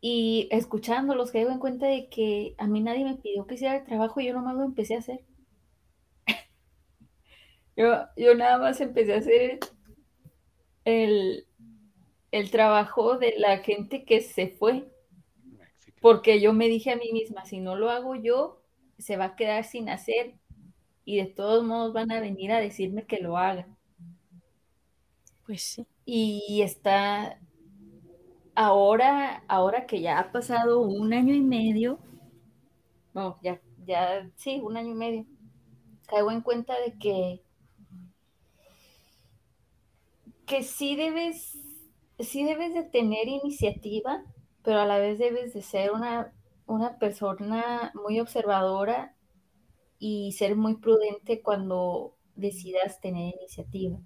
[0.00, 3.84] y escuchándolos caigo en cuenta de que a mí nadie me pidió que hiciera el
[3.84, 5.20] trabajo y yo nomás lo empecé a hacer.
[7.78, 9.60] Yo, nada más empecé a hacer
[10.84, 11.46] el,
[12.50, 14.90] trabajo de la gente que se fue.
[16.00, 18.64] Porque yo me dije a mí misma, si no lo hago yo,
[18.98, 20.34] se va a quedar sin hacer
[21.04, 23.68] y de todos modos van a venir a decirme que lo haga.
[25.46, 25.86] Pues sí.
[26.04, 27.38] Y está
[28.56, 32.00] ahora, ahora que ya ha pasado un año y medio,
[33.14, 35.26] no, ya, ya, sí, un año y medio,
[36.08, 37.42] caigo en cuenta de que
[40.48, 41.58] que sí debes,
[42.18, 44.24] sí debes de tener iniciativa,
[44.62, 46.32] pero a la vez debes de ser una,
[46.66, 49.14] una persona muy observadora
[49.98, 53.98] y ser muy prudente cuando decidas tener iniciativa.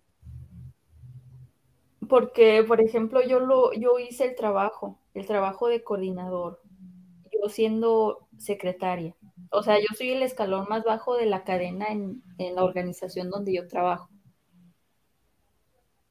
[2.08, 6.60] Porque, por ejemplo, yo, lo, yo hice el trabajo, el trabajo de coordinador,
[7.32, 9.16] yo siendo secretaria.
[9.50, 13.30] O sea, yo soy el escalón más bajo de la cadena en, en la organización
[13.30, 14.10] donde yo trabajo.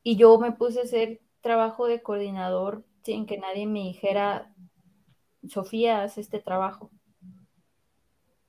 [0.03, 4.53] Y yo me puse a hacer trabajo de coordinador sin que nadie me dijera,
[5.47, 6.91] Sofía, haz este trabajo.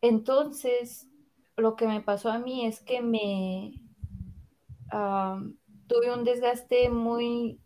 [0.00, 1.08] Entonces,
[1.56, 3.80] lo que me pasó a mí es que me
[5.86, 7.60] tuve un desgaste muy,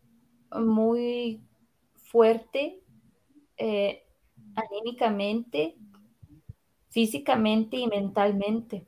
[0.53, 1.43] muy
[1.95, 2.83] fuerte
[3.57, 4.05] eh,
[4.55, 5.77] anímicamente,
[6.91, 8.87] físicamente y mentalmente.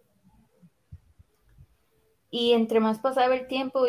[2.30, 3.86] Y entre más pasaba el tiempo,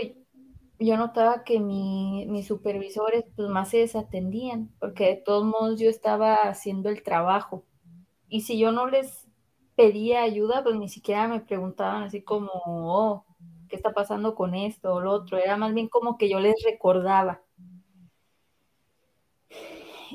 [0.80, 6.36] yo notaba que mis supervisores pues más se desatendían, porque de todos modos yo estaba
[6.36, 7.66] haciendo el trabajo.
[8.30, 9.28] Y si yo no les
[9.76, 13.26] pedía ayuda, pues ni siquiera me preguntaban así como, oh,
[13.68, 15.38] ¿qué está pasando con esto o lo otro?
[15.38, 17.42] Era más bien como que yo les recordaba.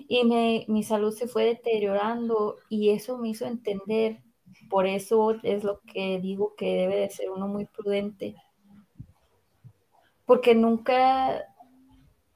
[0.09, 0.25] Y
[0.69, 4.23] mi salud se fue deteriorando y eso me hizo entender,
[4.71, 8.35] por eso es lo que digo que debe de ser uno muy prudente
[10.27, 11.45] porque nunca,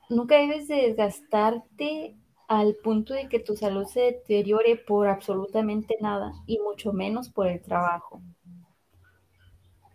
[0.08, 2.16] nunca debes desgastarte
[2.48, 7.46] al punto de que tu salud se deteriore por absolutamente nada y mucho menos por
[7.46, 8.22] el trabajo.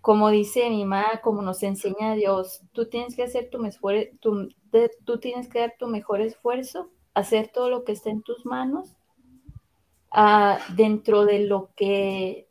[0.01, 5.17] Como dice mi mamá, como nos enseña Dios, tú tienes que hacer tu mejor, tú
[5.19, 8.89] tienes que dar tu mejor esfuerzo, hacer todo lo que está en tus manos,
[10.11, 12.47] ah, dentro de lo que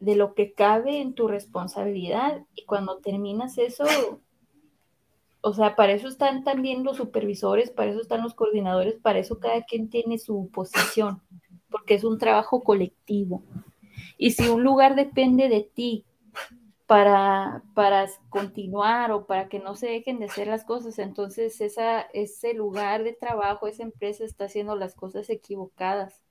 [0.00, 3.84] de lo que cabe en tu responsabilidad y cuando terminas eso
[5.40, 9.38] o sea, para eso están también los supervisores, para eso están los coordinadores, para eso
[9.38, 11.22] cada quien tiene su posición,
[11.70, 13.42] porque es un trabajo colectivo.
[14.16, 16.04] Y si un lugar depende de ti
[16.86, 21.60] para, para continuar o para que no se dejen de hacer las cosas, entonces
[22.12, 26.22] ese lugar de trabajo, esa empresa está haciendo las cosas equivocadas.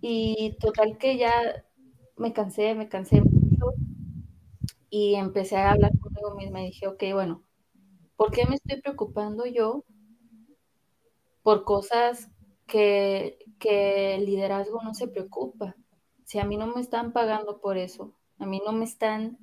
[0.00, 1.64] y total que ya
[2.16, 3.22] me cansé, me cansé
[4.94, 7.42] y empecé a hablar conmigo misma y dije, ok, bueno,
[8.14, 9.84] ¿por qué me estoy preocupando yo
[11.42, 12.30] por cosas
[12.66, 15.76] que, el liderazgo no se preocupa?
[16.24, 19.38] Si a mí no me están pagando por eso, a mí no me están,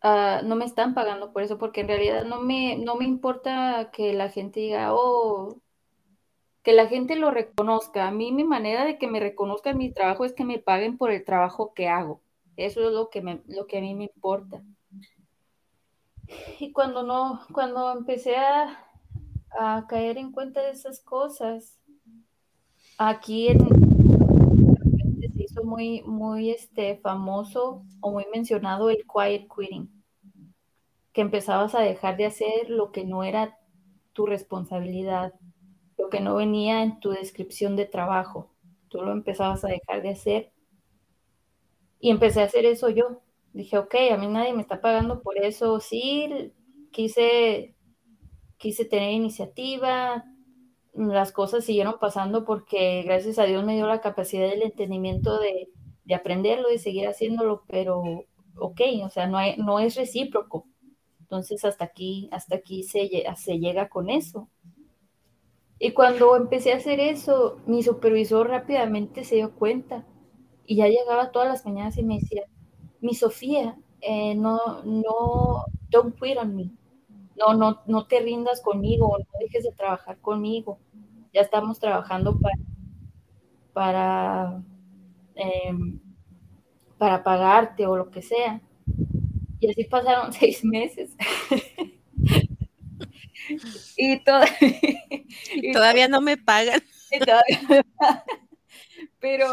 [0.00, 3.90] ah, no me están pagando por eso, porque en realidad no me, no me importa
[3.92, 5.60] que la gente diga, oh,
[6.62, 8.08] que la gente lo reconozca.
[8.08, 11.10] A mí mi manera de que me reconozcan mi trabajo es que me paguen por
[11.10, 12.22] el trabajo que hago
[12.56, 14.62] Eso es lo que, me, lo que a mí me importa.
[16.58, 18.86] Y cuando no, cuando empecé a,
[19.58, 21.78] a caer en cuenta de esas cosas,
[22.98, 29.90] aquí se hizo muy, muy este, famoso o muy mencionado el quiet quitting,
[31.12, 33.58] que empezabas a dejar de hacer lo que no era
[34.12, 35.34] tu responsabilidad,
[35.98, 38.50] lo que no venía en tu descripción de trabajo.
[38.88, 40.52] Tú lo empezabas a dejar de hacer.
[42.00, 43.22] Y empecé a hacer eso yo.
[43.52, 45.80] Dije, ok, a mí nadie me está pagando por eso.
[45.80, 46.52] Sí,
[46.90, 47.74] quise,
[48.58, 50.24] quise tener iniciativa.
[50.94, 55.68] Las cosas siguieron pasando porque gracias a Dios me dio la capacidad del entendimiento de,
[56.04, 58.02] de aprenderlo, de seguir haciéndolo, pero
[58.58, 60.66] ok, o sea, no, hay, no es recíproco.
[61.20, 63.08] Entonces hasta aquí, hasta aquí se
[63.58, 64.48] llega con eso.
[65.78, 70.06] Y cuando empecé a hacer eso, mi supervisor rápidamente se dio cuenta
[70.66, 72.44] y ya llegaba todas las mañanas y me decía,
[73.00, 76.70] mi Sofía, eh, no, no, don't quit on me.
[77.36, 80.78] No, no, no te rindas conmigo, no dejes de trabajar conmigo.
[81.34, 82.56] Ya estamos trabajando para,
[83.72, 84.62] para,
[85.34, 86.00] em,
[86.96, 88.60] para pagarte o lo que sea.
[89.60, 91.14] Y así pasaron seis meses.
[93.96, 94.22] y,
[95.72, 96.82] todavía no me pagan.
[99.20, 99.48] Pero,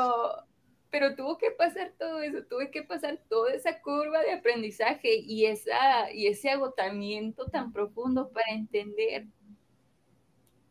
[0.94, 5.48] pero tuvo que pasar todo eso, tuve que pasar toda esa curva de aprendizaje y,
[5.48, 9.26] esa, y ese agotamiento tan profundo para entender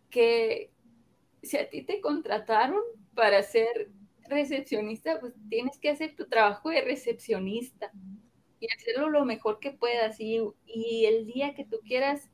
[0.09, 0.71] que
[1.43, 2.81] si a ti te contrataron
[3.17, 3.91] para ser
[4.29, 7.91] recepcionista, pues tienes que hacer tu trabajo de recepcionista
[8.61, 10.21] y hacerlo lo mejor que puedas.
[10.21, 12.31] Y, y el día que tú quieras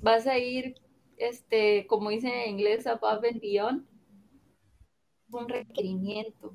[0.00, 0.76] vas a ir,
[1.18, 3.86] este, como dicen en inglés, above and beyond,
[5.30, 6.54] un requerimiento.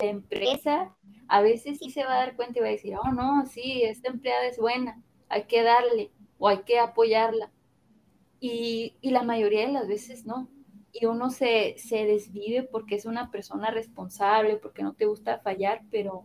[0.00, 0.94] La empresa,
[1.28, 3.82] a veces sí se va a dar cuenta y va a decir, oh, no, sí,
[3.82, 7.50] esta empleada es buena, hay que darle o hay que apoyarla.
[8.40, 10.48] Y, y la mayoría de las veces no.
[10.92, 15.82] Y uno se, se desvive porque es una persona responsable, porque no te gusta fallar,
[15.90, 16.24] pero,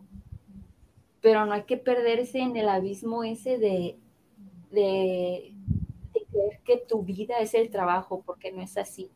[1.20, 3.98] pero no hay que perderse en el abismo ese de,
[4.70, 5.54] de,
[6.64, 9.10] que tu vida es el trabajo, porque no es así.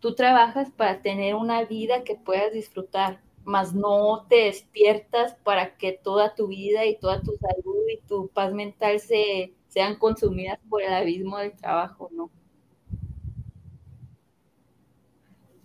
[0.00, 5.92] Tú trabajas para tener una vida que puedas disfrutar, mas no te despiertas para que
[5.92, 10.82] toda tu vida y toda tu salud y tu paz mental se, sean consumidas por
[10.82, 12.30] el abismo del trabajo, ¿no?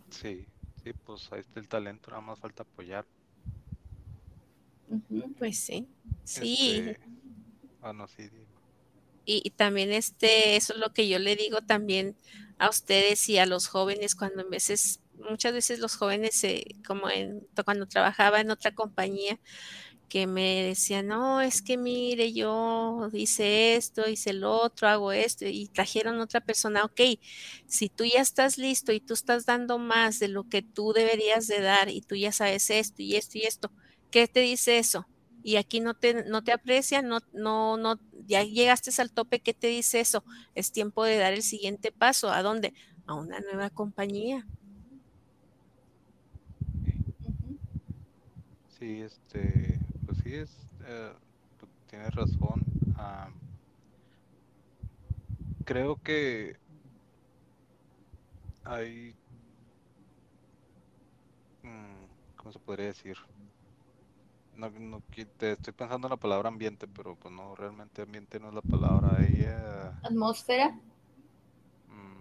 [0.10, 0.48] Sí,
[0.84, 3.06] sí, pues ahí está el talento, nada más falta apoyar.
[5.38, 5.88] Pues sí,
[6.24, 6.80] sí.
[6.88, 7.00] Este,
[7.82, 8.30] bueno, sí,
[9.26, 12.15] y, también este, eso es lo que yo le digo también
[12.58, 16.41] a ustedes y a los jóvenes cuando en veces, muchas veces los jóvenes,
[16.88, 19.39] como en, cuando trabajaba en otra compañía,
[20.10, 25.45] que me decían, no, es que mire, yo hice esto, hice el otro, hago esto,
[25.47, 27.01] y trajeron otra persona, ok,
[27.67, 31.47] si tú ya estás listo y tú estás dando más de lo que tú deberías
[31.47, 33.71] de dar y tú ya sabes esto y esto y esto,
[34.12, 35.08] ¿qué te dice eso?
[35.45, 39.54] y aquí no te, no te aprecian, no, no, no, ya llegaste al tope, ¿qué
[39.54, 40.23] te dice eso?
[40.56, 42.32] Es tiempo de dar el siguiente paso.
[42.32, 42.73] ¿A dónde?
[43.06, 44.47] A una nueva compañía.
[48.79, 50.49] Sí, este, pues sí, es,
[50.85, 51.13] eh,
[51.89, 52.63] tienes razón.
[55.63, 56.57] creo que
[58.65, 59.15] hay,
[61.63, 63.17] mm, ¿cómo se podría decir?
[64.57, 65.01] no, no
[65.38, 68.61] te estoy pensando en la palabra ambiente, pero pues no, realmente ambiente no es la
[68.61, 69.17] palabra.
[69.25, 69.93] Ella...
[70.03, 70.77] ¿Atmósfera?
[71.89, 72.15] Mm,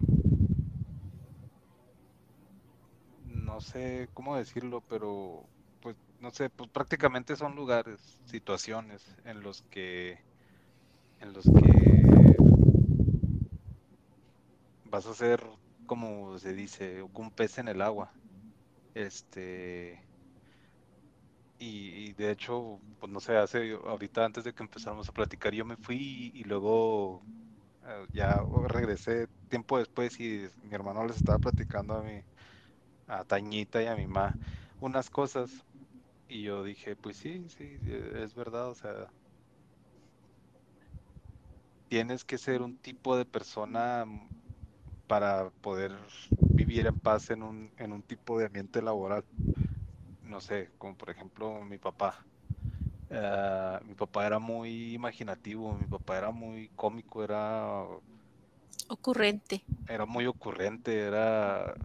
[3.45, 5.45] no sé cómo decirlo, pero
[6.19, 10.17] no sé, pues prácticamente son lugares, situaciones en los que
[11.19, 12.35] en los que
[14.85, 15.41] vas a ser
[15.85, 18.11] como se dice, un pez en el agua.
[18.93, 19.99] Este
[21.57, 25.65] y, de hecho, pues no sé, hace ahorita antes de que empezáramos a platicar, yo
[25.65, 27.23] me fui y, luego
[27.83, 32.21] eh, ya regresé tiempo después y mi hermano les estaba platicando a mi,
[33.07, 34.37] a Tañita y a mi mamá
[34.79, 35.49] unas cosas
[36.27, 37.77] y yo dije, pues sí, sí,
[38.15, 39.07] es verdad, o sea,
[41.89, 44.05] tienes que ser un tipo de persona
[45.07, 45.91] para poder
[46.53, 49.23] vivir en paz en un, en un tipo de ambiente laboral
[50.27, 52.15] no sé, como por ejemplo mi papá.
[53.09, 57.85] Eh, mi papá era muy imaginativo, mi papá era muy cómico, era...
[58.89, 59.63] Ocurrente.
[59.87, 61.75] Era muy ocurrente, era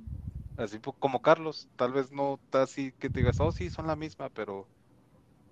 [0.60, 3.96] así como Carlos, tal vez no está así que te digas, oh sí, son la
[3.96, 4.66] misma, pero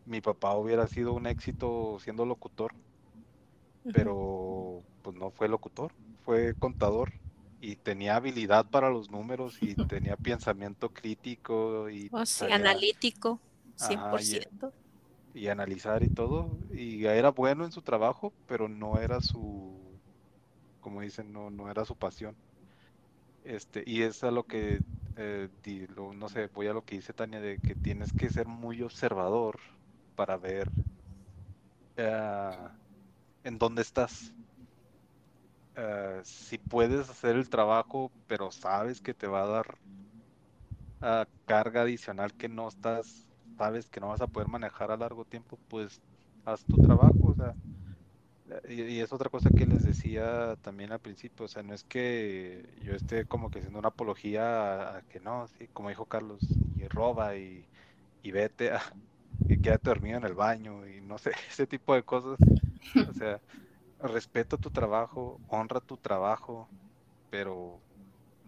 [0.06, 2.74] mi papá hubiera sido un éxito siendo locutor,
[3.92, 5.92] pero pues no fue locutor,
[6.24, 7.12] fue contador
[7.60, 13.40] y tenía habilidad para los números y tenía pensamiento crítico y oh, analítico,
[13.76, 14.72] 100%.
[15.34, 16.58] y, analizar y todo.
[16.72, 19.78] Y era bueno en su trabajo, pero no era su,
[20.80, 22.36] como dicen, no, no era su pasión.
[23.44, 24.80] Este, y es a lo que,
[25.18, 25.48] eh,
[26.14, 29.60] no sé, voy a lo que dice Tania, de que tienes que ser muy observador
[30.14, 30.72] para ver
[31.96, 32.68] eh,
[33.44, 34.34] en dónde estás.
[35.74, 39.78] Eh, si puedes hacer el trabajo, pero sabes que te va a dar
[41.00, 45.24] uh, carga adicional que no estás, sabes que no vas a poder manejar a largo
[45.24, 46.02] tiempo, pues
[46.44, 47.56] haz tu trabajo, o sea,
[48.68, 52.64] y, es otra cosa que les decía también al principio, o sea, no es que
[52.82, 56.40] yo esté como que haciendo una apología a, que no, sí, como dijo Carlos,
[56.76, 57.68] y roba y,
[58.22, 58.80] y vete a,
[59.48, 62.38] y quédate dormido en el baño y no sé, ese tipo de cosas,
[63.08, 63.40] o sea,
[64.00, 66.68] respeta tu trabajo, honra tu trabajo,
[67.30, 67.82] pero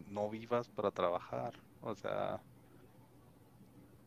[0.06, 1.54] no vivas para trabajar.
[1.80, 2.42] O sea,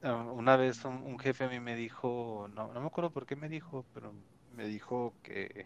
[0.02, 3.36] ah, una vez un, jefe a mí me dijo, no, no me acuerdo por qué
[3.36, 4.14] me dijo, pero
[4.52, 5.66] me dijo que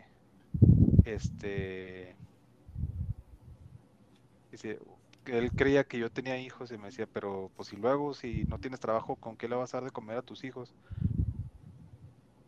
[1.13, 2.19] este
[5.23, 8.45] que él creía que yo tenía hijos y me decía, pero pues si luego si
[8.45, 10.75] no tienes trabajo, ¿con qué le vas a dar de comer a tus hijos?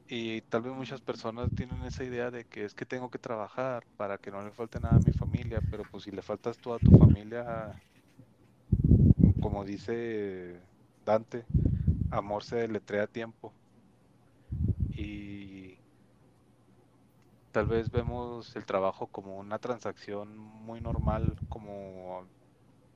[0.07, 3.87] Y tal vez muchas personas tienen esa idea de que es que tengo que trabajar
[3.95, 6.79] para que no le falte nada a mi familia, pero pues si le faltas toda
[6.79, 7.79] tu familia,
[9.39, 10.67] como dice
[10.99, 11.49] Dante,
[12.09, 13.57] amor se deletrea a tiempo.
[14.91, 15.58] Y
[17.59, 22.25] tal vez vemos el trabajo como una transacción muy normal, como,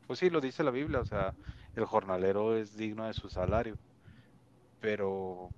[0.07, 1.33] pues sí, lo dice la Biblia, o sea,
[1.75, 3.75] el jornalero es digno de su salario,
[4.79, 5.51] pero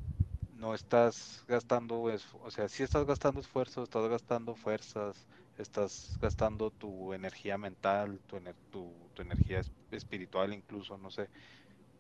[0.57, 5.27] no estás gastando, o sea, si estás gastando esfuerzo, estás gastando fuerzas,
[5.59, 8.39] estás gastando tu energía mental, tu,
[8.71, 11.29] tu, tu, energía espiritual incluso, no sé,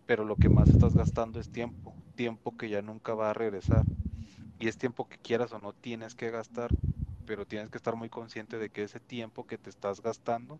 [0.07, 3.85] pero lo que más estás gastando es tiempo, tiempo que ya nunca va a regresar.
[4.57, 6.71] Y es tiempo que quieras o no tienes que gastar,
[7.25, 10.59] pero tienes que estar muy consciente de que ese tiempo que te estás gastando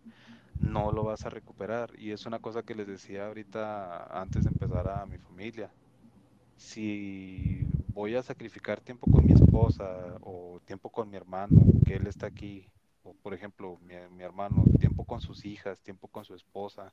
[0.60, 1.90] no lo vas a recuperar.
[1.98, 5.70] Y es una cosa que les decía ahorita antes de empezar a mi familia.
[6.56, 12.06] Si voy a sacrificar tiempo con mi esposa o tiempo con mi hermano, que él
[12.06, 12.70] está aquí,
[13.02, 16.92] o por ejemplo, mi, hermano, tiempo con sus hijas, tiempo con su esposa,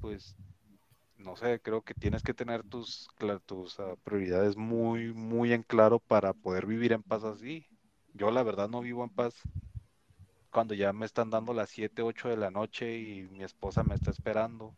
[0.00, 0.36] pues
[1.16, 3.08] no sé, creo que tienes que tener tus,
[3.46, 7.66] tus ah, prioridades muy, muy en claro para poder vivir en paz así.
[8.18, 9.32] Yo la verdad no vivo en paz
[10.50, 13.94] cuando ya me están dando las 7, 8 de la noche y mi esposa me
[13.94, 14.74] está esperando.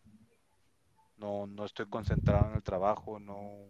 [1.17, 3.65] No, no estoy concentrado en el trabajo, no,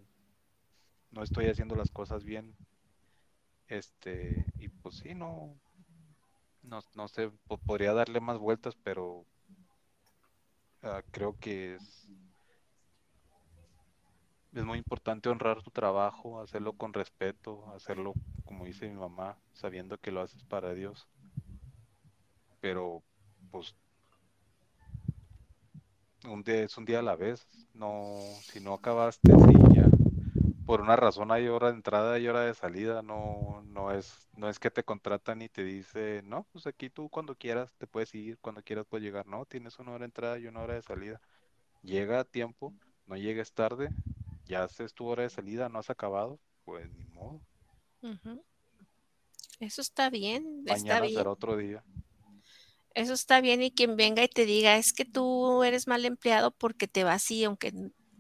[1.12, 2.52] no estoy haciendo las cosas bien.
[3.68, 5.54] Este, y pues sí, no,
[6.62, 7.30] no, no sé,
[7.64, 9.24] podría darle más vueltas, pero
[10.82, 12.08] ah, creo que es,
[14.54, 19.98] es muy importante honrar tu trabajo, hacerlo con respeto, hacerlo como dice mi mamá, sabiendo
[19.98, 21.08] que lo haces para Dios.
[22.60, 23.02] Pero,
[23.50, 23.74] pues,
[26.24, 27.46] un día es un día a la vez.
[27.74, 29.88] No, si no acabaste, sí, ya
[30.66, 34.48] por una razón hay hora de entrada y hora de salida, no, no es, no
[34.48, 38.14] es que te contratan y te dice, no, pues aquí tú cuando quieras te puedes
[38.14, 40.82] ir, cuando quieras puedes llegar, no, tienes una hora de entrada y una hora de
[40.82, 41.20] salida.
[41.82, 42.74] Llega a tiempo,
[43.06, 43.90] no llegues tarde,
[44.50, 47.40] ya haces tu hora de salida, no has acabado, pues ni modo.
[49.60, 50.64] Eso está bien.
[50.64, 51.84] Mañana está será otro día.
[52.94, 56.50] Eso está bien y quien venga y te diga, es que tú eres mal empleado
[56.50, 57.72] porque te vas así, aunque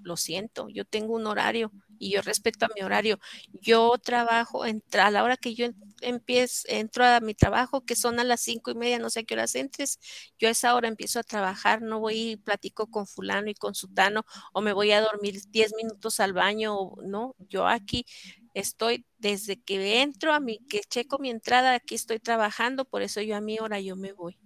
[0.02, 3.20] lo siento, yo tengo un horario y yo respeto a mi horario.
[3.52, 5.66] Yo trabajo a la hora que yo
[6.00, 9.22] empiezo, entro a mi trabajo, que son a las cinco y media, no sé a
[9.24, 10.00] qué horas entres,
[10.38, 13.74] yo a esa hora empiezo a trabajar, no voy y platico con fulano y con
[13.74, 18.06] sutano, o me voy a dormir diez minutos al baño, no, yo aquí
[18.54, 23.20] estoy desde que entro a mi, que checo mi entrada, aquí estoy trabajando, por eso
[23.20, 24.38] yo a mi hora yo me voy.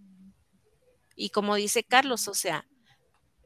[1.16, 2.66] Y como dice Carlos, o sea,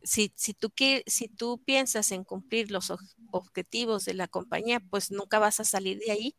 [0.03, 2.93] si, tú, piensas en cumplir los
[3.31, 6.37] objetivos de la compañía, pues nunca vas a salir de ahí.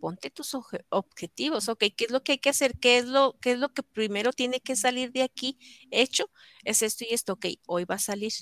[0.00, 0.54] Ponte tus
[0.90, 2.78] objetivos, ok, ¿qué es lo que hay que hacer?
[2.78, 5.58] ¿Qué es lo, qué es lo que primero tiene que salir de aquí
[5.90, 6.30] hecho?
[6.62, 8.32] Es esto y esto, ok, hoy va a salir.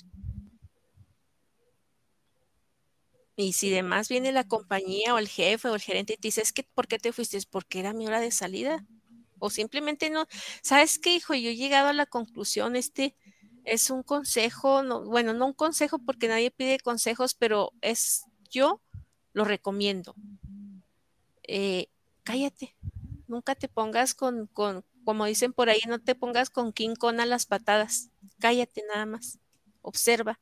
[3.35, 6.41] Y si además viene la compañía o el jefe o el gerente y te dice,
[6.41, 7.37] es que, ¿por qué te fuiste?
[7.37, 8.85] Es porque era mi hora de salida.
[9.39, 10.27] O simplemente no,
[10.61, 11.33] ¿sabes qué, hijo?
[11.33, 13.15] Yo he llegado a la conclusión, este,
[13.65, 18.81] es un consejo, no, bueno, no un consejo porque nadie pide consejos, pero es yo
[19.33, 20.15] lo recomiendo.
[21.43, 21.87] Eh,
[22.23, 22.75] cállate,
[23.27, 27.17] nunca te pongas con, con, como dicen por ahí, no te pongas con King Kong
[27.25, 28.09] las patadas,
[28.39, 29.39] cállate nada más,
[29.81, 30.39] observa,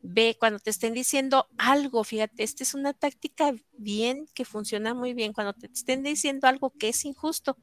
[0.00, 5.14] ve cuando te estén diciendo algo, fíjate, esta es una táctica bien que funciona muy
[5.14, 7.56] bien, cuando te estén diciendo algo que es injusto,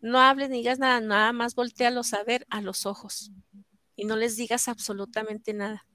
[0.00, 3.32] no hables ni digas nada, nada más voltealos a ver a los ojos
[4.00, 5.86] y no les digas absolutamente nada.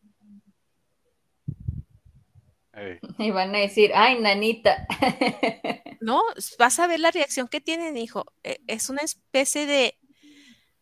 [3.18, 4.86] Y van a decir, ay, nanita.
[6.02, 6.22] no,
[6.60, 8.26] vas a ver la reacción que tienen, hijo.
[8.44, 9.98] E, es una especie de,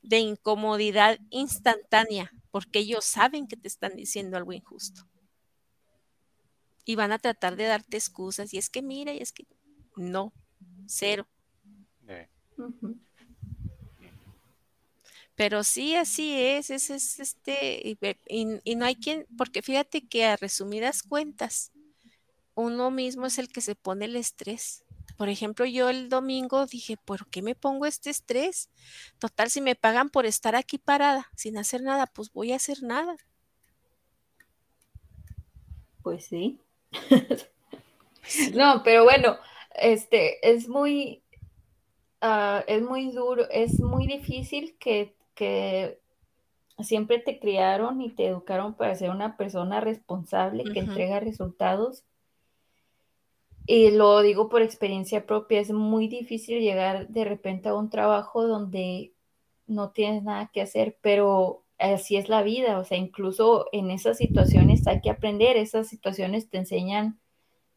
[0.01, 5.03] de incomodidad instantánea, porque ellos saben que te están diciendo algo injusto.
[6.83, 8.53] Y van a tratar de darte excusas.
[8.53, 9.45] Y es que mira, y es que
[9.95, 10.33] no,
[10.87, 11.27] cero.
[15.35, 20.25] Pero sí, así es, es, es este, y, y, no hay quien, porque fíjate que
[20.25, 21.71] a resumidas cuentas,
[22.55, 24.83] uno mismo es el que se pone el estrés.
[25.17, 28.69] Por ejemplo, yo el domingo dije, ¿por qué me pongo este estrés?
[29.19, 32.83] Total, si me pagan por estar aquí parada sin hacer nada, pues voy a hacer
[32.83, 33.15] nada.
[36.01, 36.59] Pues sí.
[38.53, 39.37] no, pero bueno,
[39.75, 41.23] este es muy,
[42.21, 45.99] uh, es muy duro, es muy difícil que, que
[46.79, 52.03] siempre te criaron y te educaron para ser una persona responsable que entrega resultados.
[53.65, 58.45] Y lo digo por experiencia propia, es muy difícil llegar de repente a un trabajo
[58.45, 59.13] donde
[59.67, 64.17] no tienes nada que hacer, pero así es la vida, o sea, incluso en esas
[64.17, 67.19] situaciones hay que aprender, esas situaciones te enseñan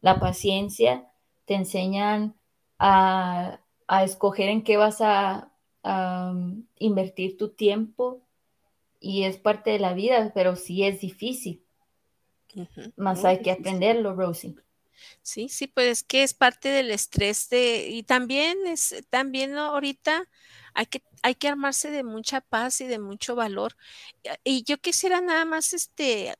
[0.01, 1.09] la paciencia,
[1.45, 2.35] te enseñan
[2.79, 3.59] a,
[4.03, 5.51] escoger en qué vas a,
[6.79, 8.21] invertir tu tiempo
[8.99, 11.63] y es parte de la vida, pero sí es difícil.
[12.95, 14.55] Más hay que aprenderlo, Rosie.
[15.21, 20.27] Sí, sí, pues que es parte del estrés de, y también es, también ahorita
[20.73, 23.75] hay que, hay que armarse de mucha paz y de mucho valor.
[24.43, 26.33] Y yo quisiera nada más este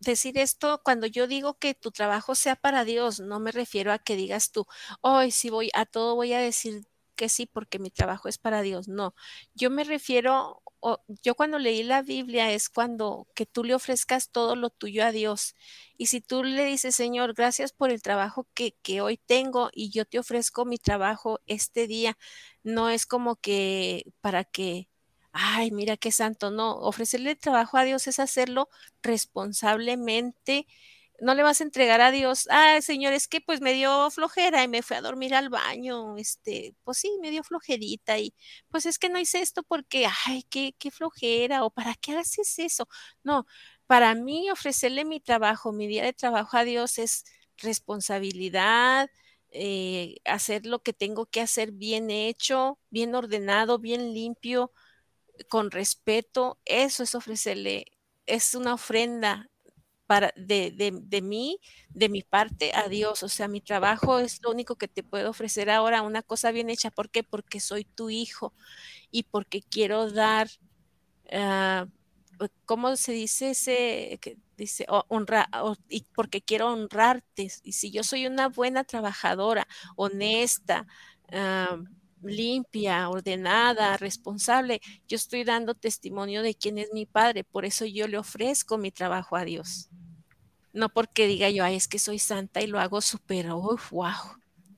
[0.00, 3.98] decir esto cuando yo digo que tu trabajo sea para Dios, no me refiero a
[3.98, 4.66] que digas tú,
[5.00, 8.62] hoy sí voy, a todo voy a decir que sí porque mi trabajo es para
[8.62, 8.88] Dios.
[8.88, 9.14] No,
[9.54, 10.62] yo me refiero
[11.22, 15.12] yo cuando leí la Biblia es cuando que tú le ofrezcas todo lo tuyo a
[15.12, 15.54] Dios.
[15.96, 19.90] Y si tú le dices, Señor, gracias por el trabajo que, que hoy tengo y
[19.90, 22.18] yo te ofrezco mi trabajo este día,
[22.62, 24.88] no es como que para que,
[25.32, 28.68] ay, mira qué santo, no, ofrecerle trabajo a Dios es hacerlo
[29.02, 30.66] responsablemente
[31.20, 34.62] no le vas a entregar a Dios, ah, Señor, es que pues me dio flojera
[34.64, 38.34] y me fui a dormir al baño, este, pues sí, me dio flojerita y
[38.68, 42.58] pues es que no hice esto porque, ay, qué, qué flojera o para qué haces
[42.58, 42.88] eso.
[43.22, 43.46] No,
[43.86, 47.24] para mí ofrecerle mi trabajo, mi día de trabajo a Dios es
[47.58, 49.08] responsabilidad,
[49.50, 54.72] eh, hacer lo que tengo que hacer bien hecho, bien ordenado, bien limpio,
[55.48, 57.86] con respeto, eso es ofrecerle,
[58.26, 59.50] es una ofrenda
[60.06, 61.58] para, de, de, de, mí,
[61.90, 63.22] de mi parte a Dios.
[63.22, 66.70] O sea, mi trabajo es lo único que te puedo ofrecer ahora, una cosa bien
[66.70, 66.90] hecha.
[66.90, 67.22] ¿Por qué?
[67.24, 68.54] Porque soy tu hijo
[69.10, 70.48] y porque quiero dar,
[71.32, 71.86] uh,
[72.64, 74.18] ¿cómo se dice ese?
[74.20, 75.48] Que dice, honra,
[75.88, 77.50] y porque quiero honrarte.
[77.62, 80.86] Y si yo soy una buena trabajadora, honesta,
[81.32, 81.84] uh,
[82.24, 88.08] limpia, ordenada, responsable, yo estoy dando testimonio de quién es mi padre, por eso yo
[88.08, 89.90] le ofrezco mi trabajo a Dios.
[90.72, 94.12] No porque diga yo, ay, es que soy santa y lo hago súper, wow.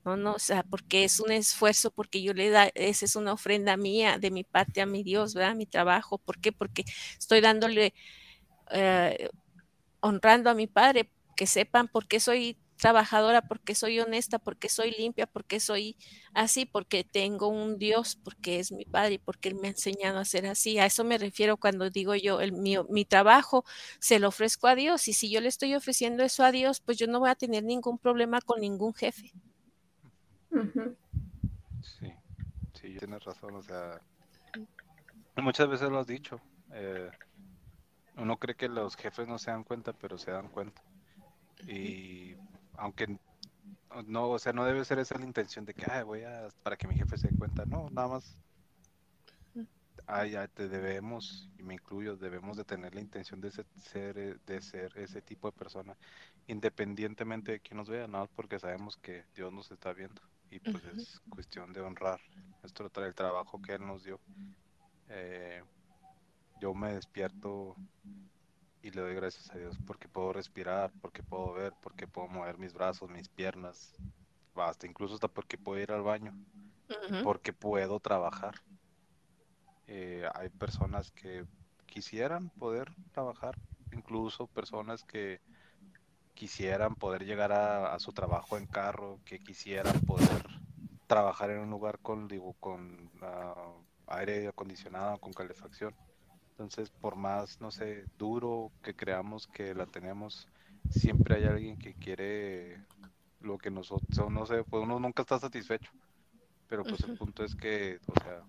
[0.05, 3.33] No, no, o sea, porque es un esfuerzo, porque yo le da, esa es una
[3.33, 5.55] ofrenda mía, de mi parte a mi Dios, ¿verdad?
[5.55, 6.17] Mi trabajo.
[6.17, 6.53] ¿Por qué?
[6.53, 6.85] Porque
[7.19, 7.93] estoy dándole,
[8.71, 9.29] eh,
[9.99, 14.91] honrando a mi Padre, que sepan por qué soy trabajadora, porque soy honesta, porque soy
[14.91, 15.97] limpia, porque soy
[16.33, 20.19] así, porque tengo un Dios, porque es mi Padre y porque Él me ha enseñado
[20.19, 20.79] a ser así.
[20.79, 23.65] A eso me refiero cuando digo yo, el, mi, mi trabajo
[23.99, 26.97] se lo ofrezco a Dios y si yo le estoy ofreciendo eso a Dios, pues
[26.97, 29.31] yo no voy a tener ningún problema con ningún jefe.
[31.81, 32.13] Sí,
[32.73, 33.99] sí, tienes razón, o sea,
[35.35, 36.39] muchas veces lo has dicho.
[36.71, 37.09] Eh,
[38.17, 40.81] uno cree que los jefes no se dan cuenta, pero se dan cuenta.
[41.67, 42.35] Y
[42.77, 43.19] aunque
[44.05, 46.87] no, o sea, no debe ser esa la intención de que, voy a, para que
[46.87, 48.35] mi jefe se dé cuenta, no, nada más,
[50.05, 54.37] ay, ya te debemos, y me incluyo, debemos de tener la intención de ser, eh,
[54.45, 55.97] de ser ese tipo de persona,
[56.47, 60.59] independientemente de quién nos vea, nada más porque sabemos que Dios nos está viendo, y
[60.59, 62.19] pues es cuestión de honrar
[62.61, 64.19] nuestro el trabajo que Él nos dio.
[65.09, 65.61] Eh,
[66.61, 67.75] yo me despierto
[68.87, 72.57] y le doy gracias a Dios porque puedo respirar, porque puedo ver, porque puedo mover
[72.57, 73.93] mis brazos, mis piernas,
[74.55, 76.33] hasta incluso hasta porque puedo ir al baño,
[77.23, 78.55] porque puedo trabajar.
[79.87, 81.45] Eh, hay personas que
[81.85, 83.57] quisieran poder trabajar,
[83.91, 85.41] incluso personas que
[86.33, 90.45] quisieran poder llegar a, a su trabajo en carro, que quisieran poder
[91.07, 93.73] trabajar en un lugar con, digo, con ah,
[94.07, 95.93] aire acondicionado, con calefacción.
[96.57, 100.47] Entonces, por más, no sé, duro que creamos que la tenemos,
[100.89, 102.83] siempre hay alguien que quiere
[103.41, 105.91] lo que nosotros, no sé, pues uno nunca está satisfecho.
[106.67, 108.41] Pero pues el punto es que, o sea,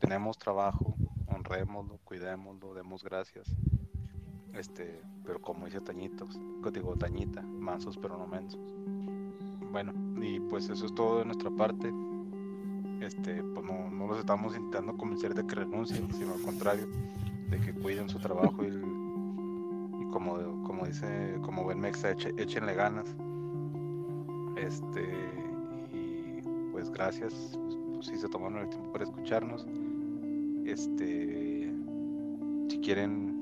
[0.00, 0.94] tenemos trabajo,
[1.26, 3.46] honrémoslo, cuidémoslo, demos gracias.
[4.54, 6.40] Este, pero como dice Tañitos,
[6.72, 8.60] digo Tañita, mansos pero no mensos.
[9.70, 9.92] Bueno,
[10.24, 11.92] y pues eso es todo de nuestra parte.
[13.02, 16.88] Este, pues no, no los estamos intentando convencer de que renuncien, sino al contrario,
[17.50, 23.14] de que cuiden su trabajo y, como, como dice, como buen mexa, échenle ganas.
[24.56, 25.02] Este,
[25.92, 26.42] y
[26.72, 27.58] pues gracias,
[27.94, 29.66] pues, si se tomaron el tiempo para escucharnos.
[30.64, 31.72] Este,
[32.68, 33.40] si quieren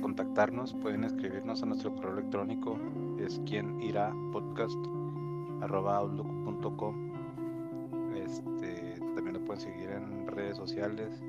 [0.00, 2.78] contactarnos, pueden escribirnos a nuestro correo electrónico,
[3.18, 4.78] es quien irá podcast
[5.60, 6.94] arroba outlook.com.
[8.14, 11.20] Este, también lo pueden seguir en redes sociales,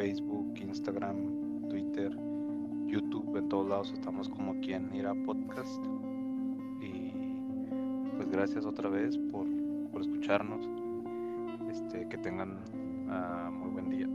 [0.00, 2.10] Facebook, Instagram, Twitter,
[2.86, 5.84] YouTube, en todos lados estamos como quien irá podcast.
[6.80, 7.12] Y
[8.16, 9.46] pues gracias otra vez por,
[9.92, 10.66] por escucharnos.
[11.70, 12.56] Este, que tengan
[13.10, 14.09] ah, muy buen día.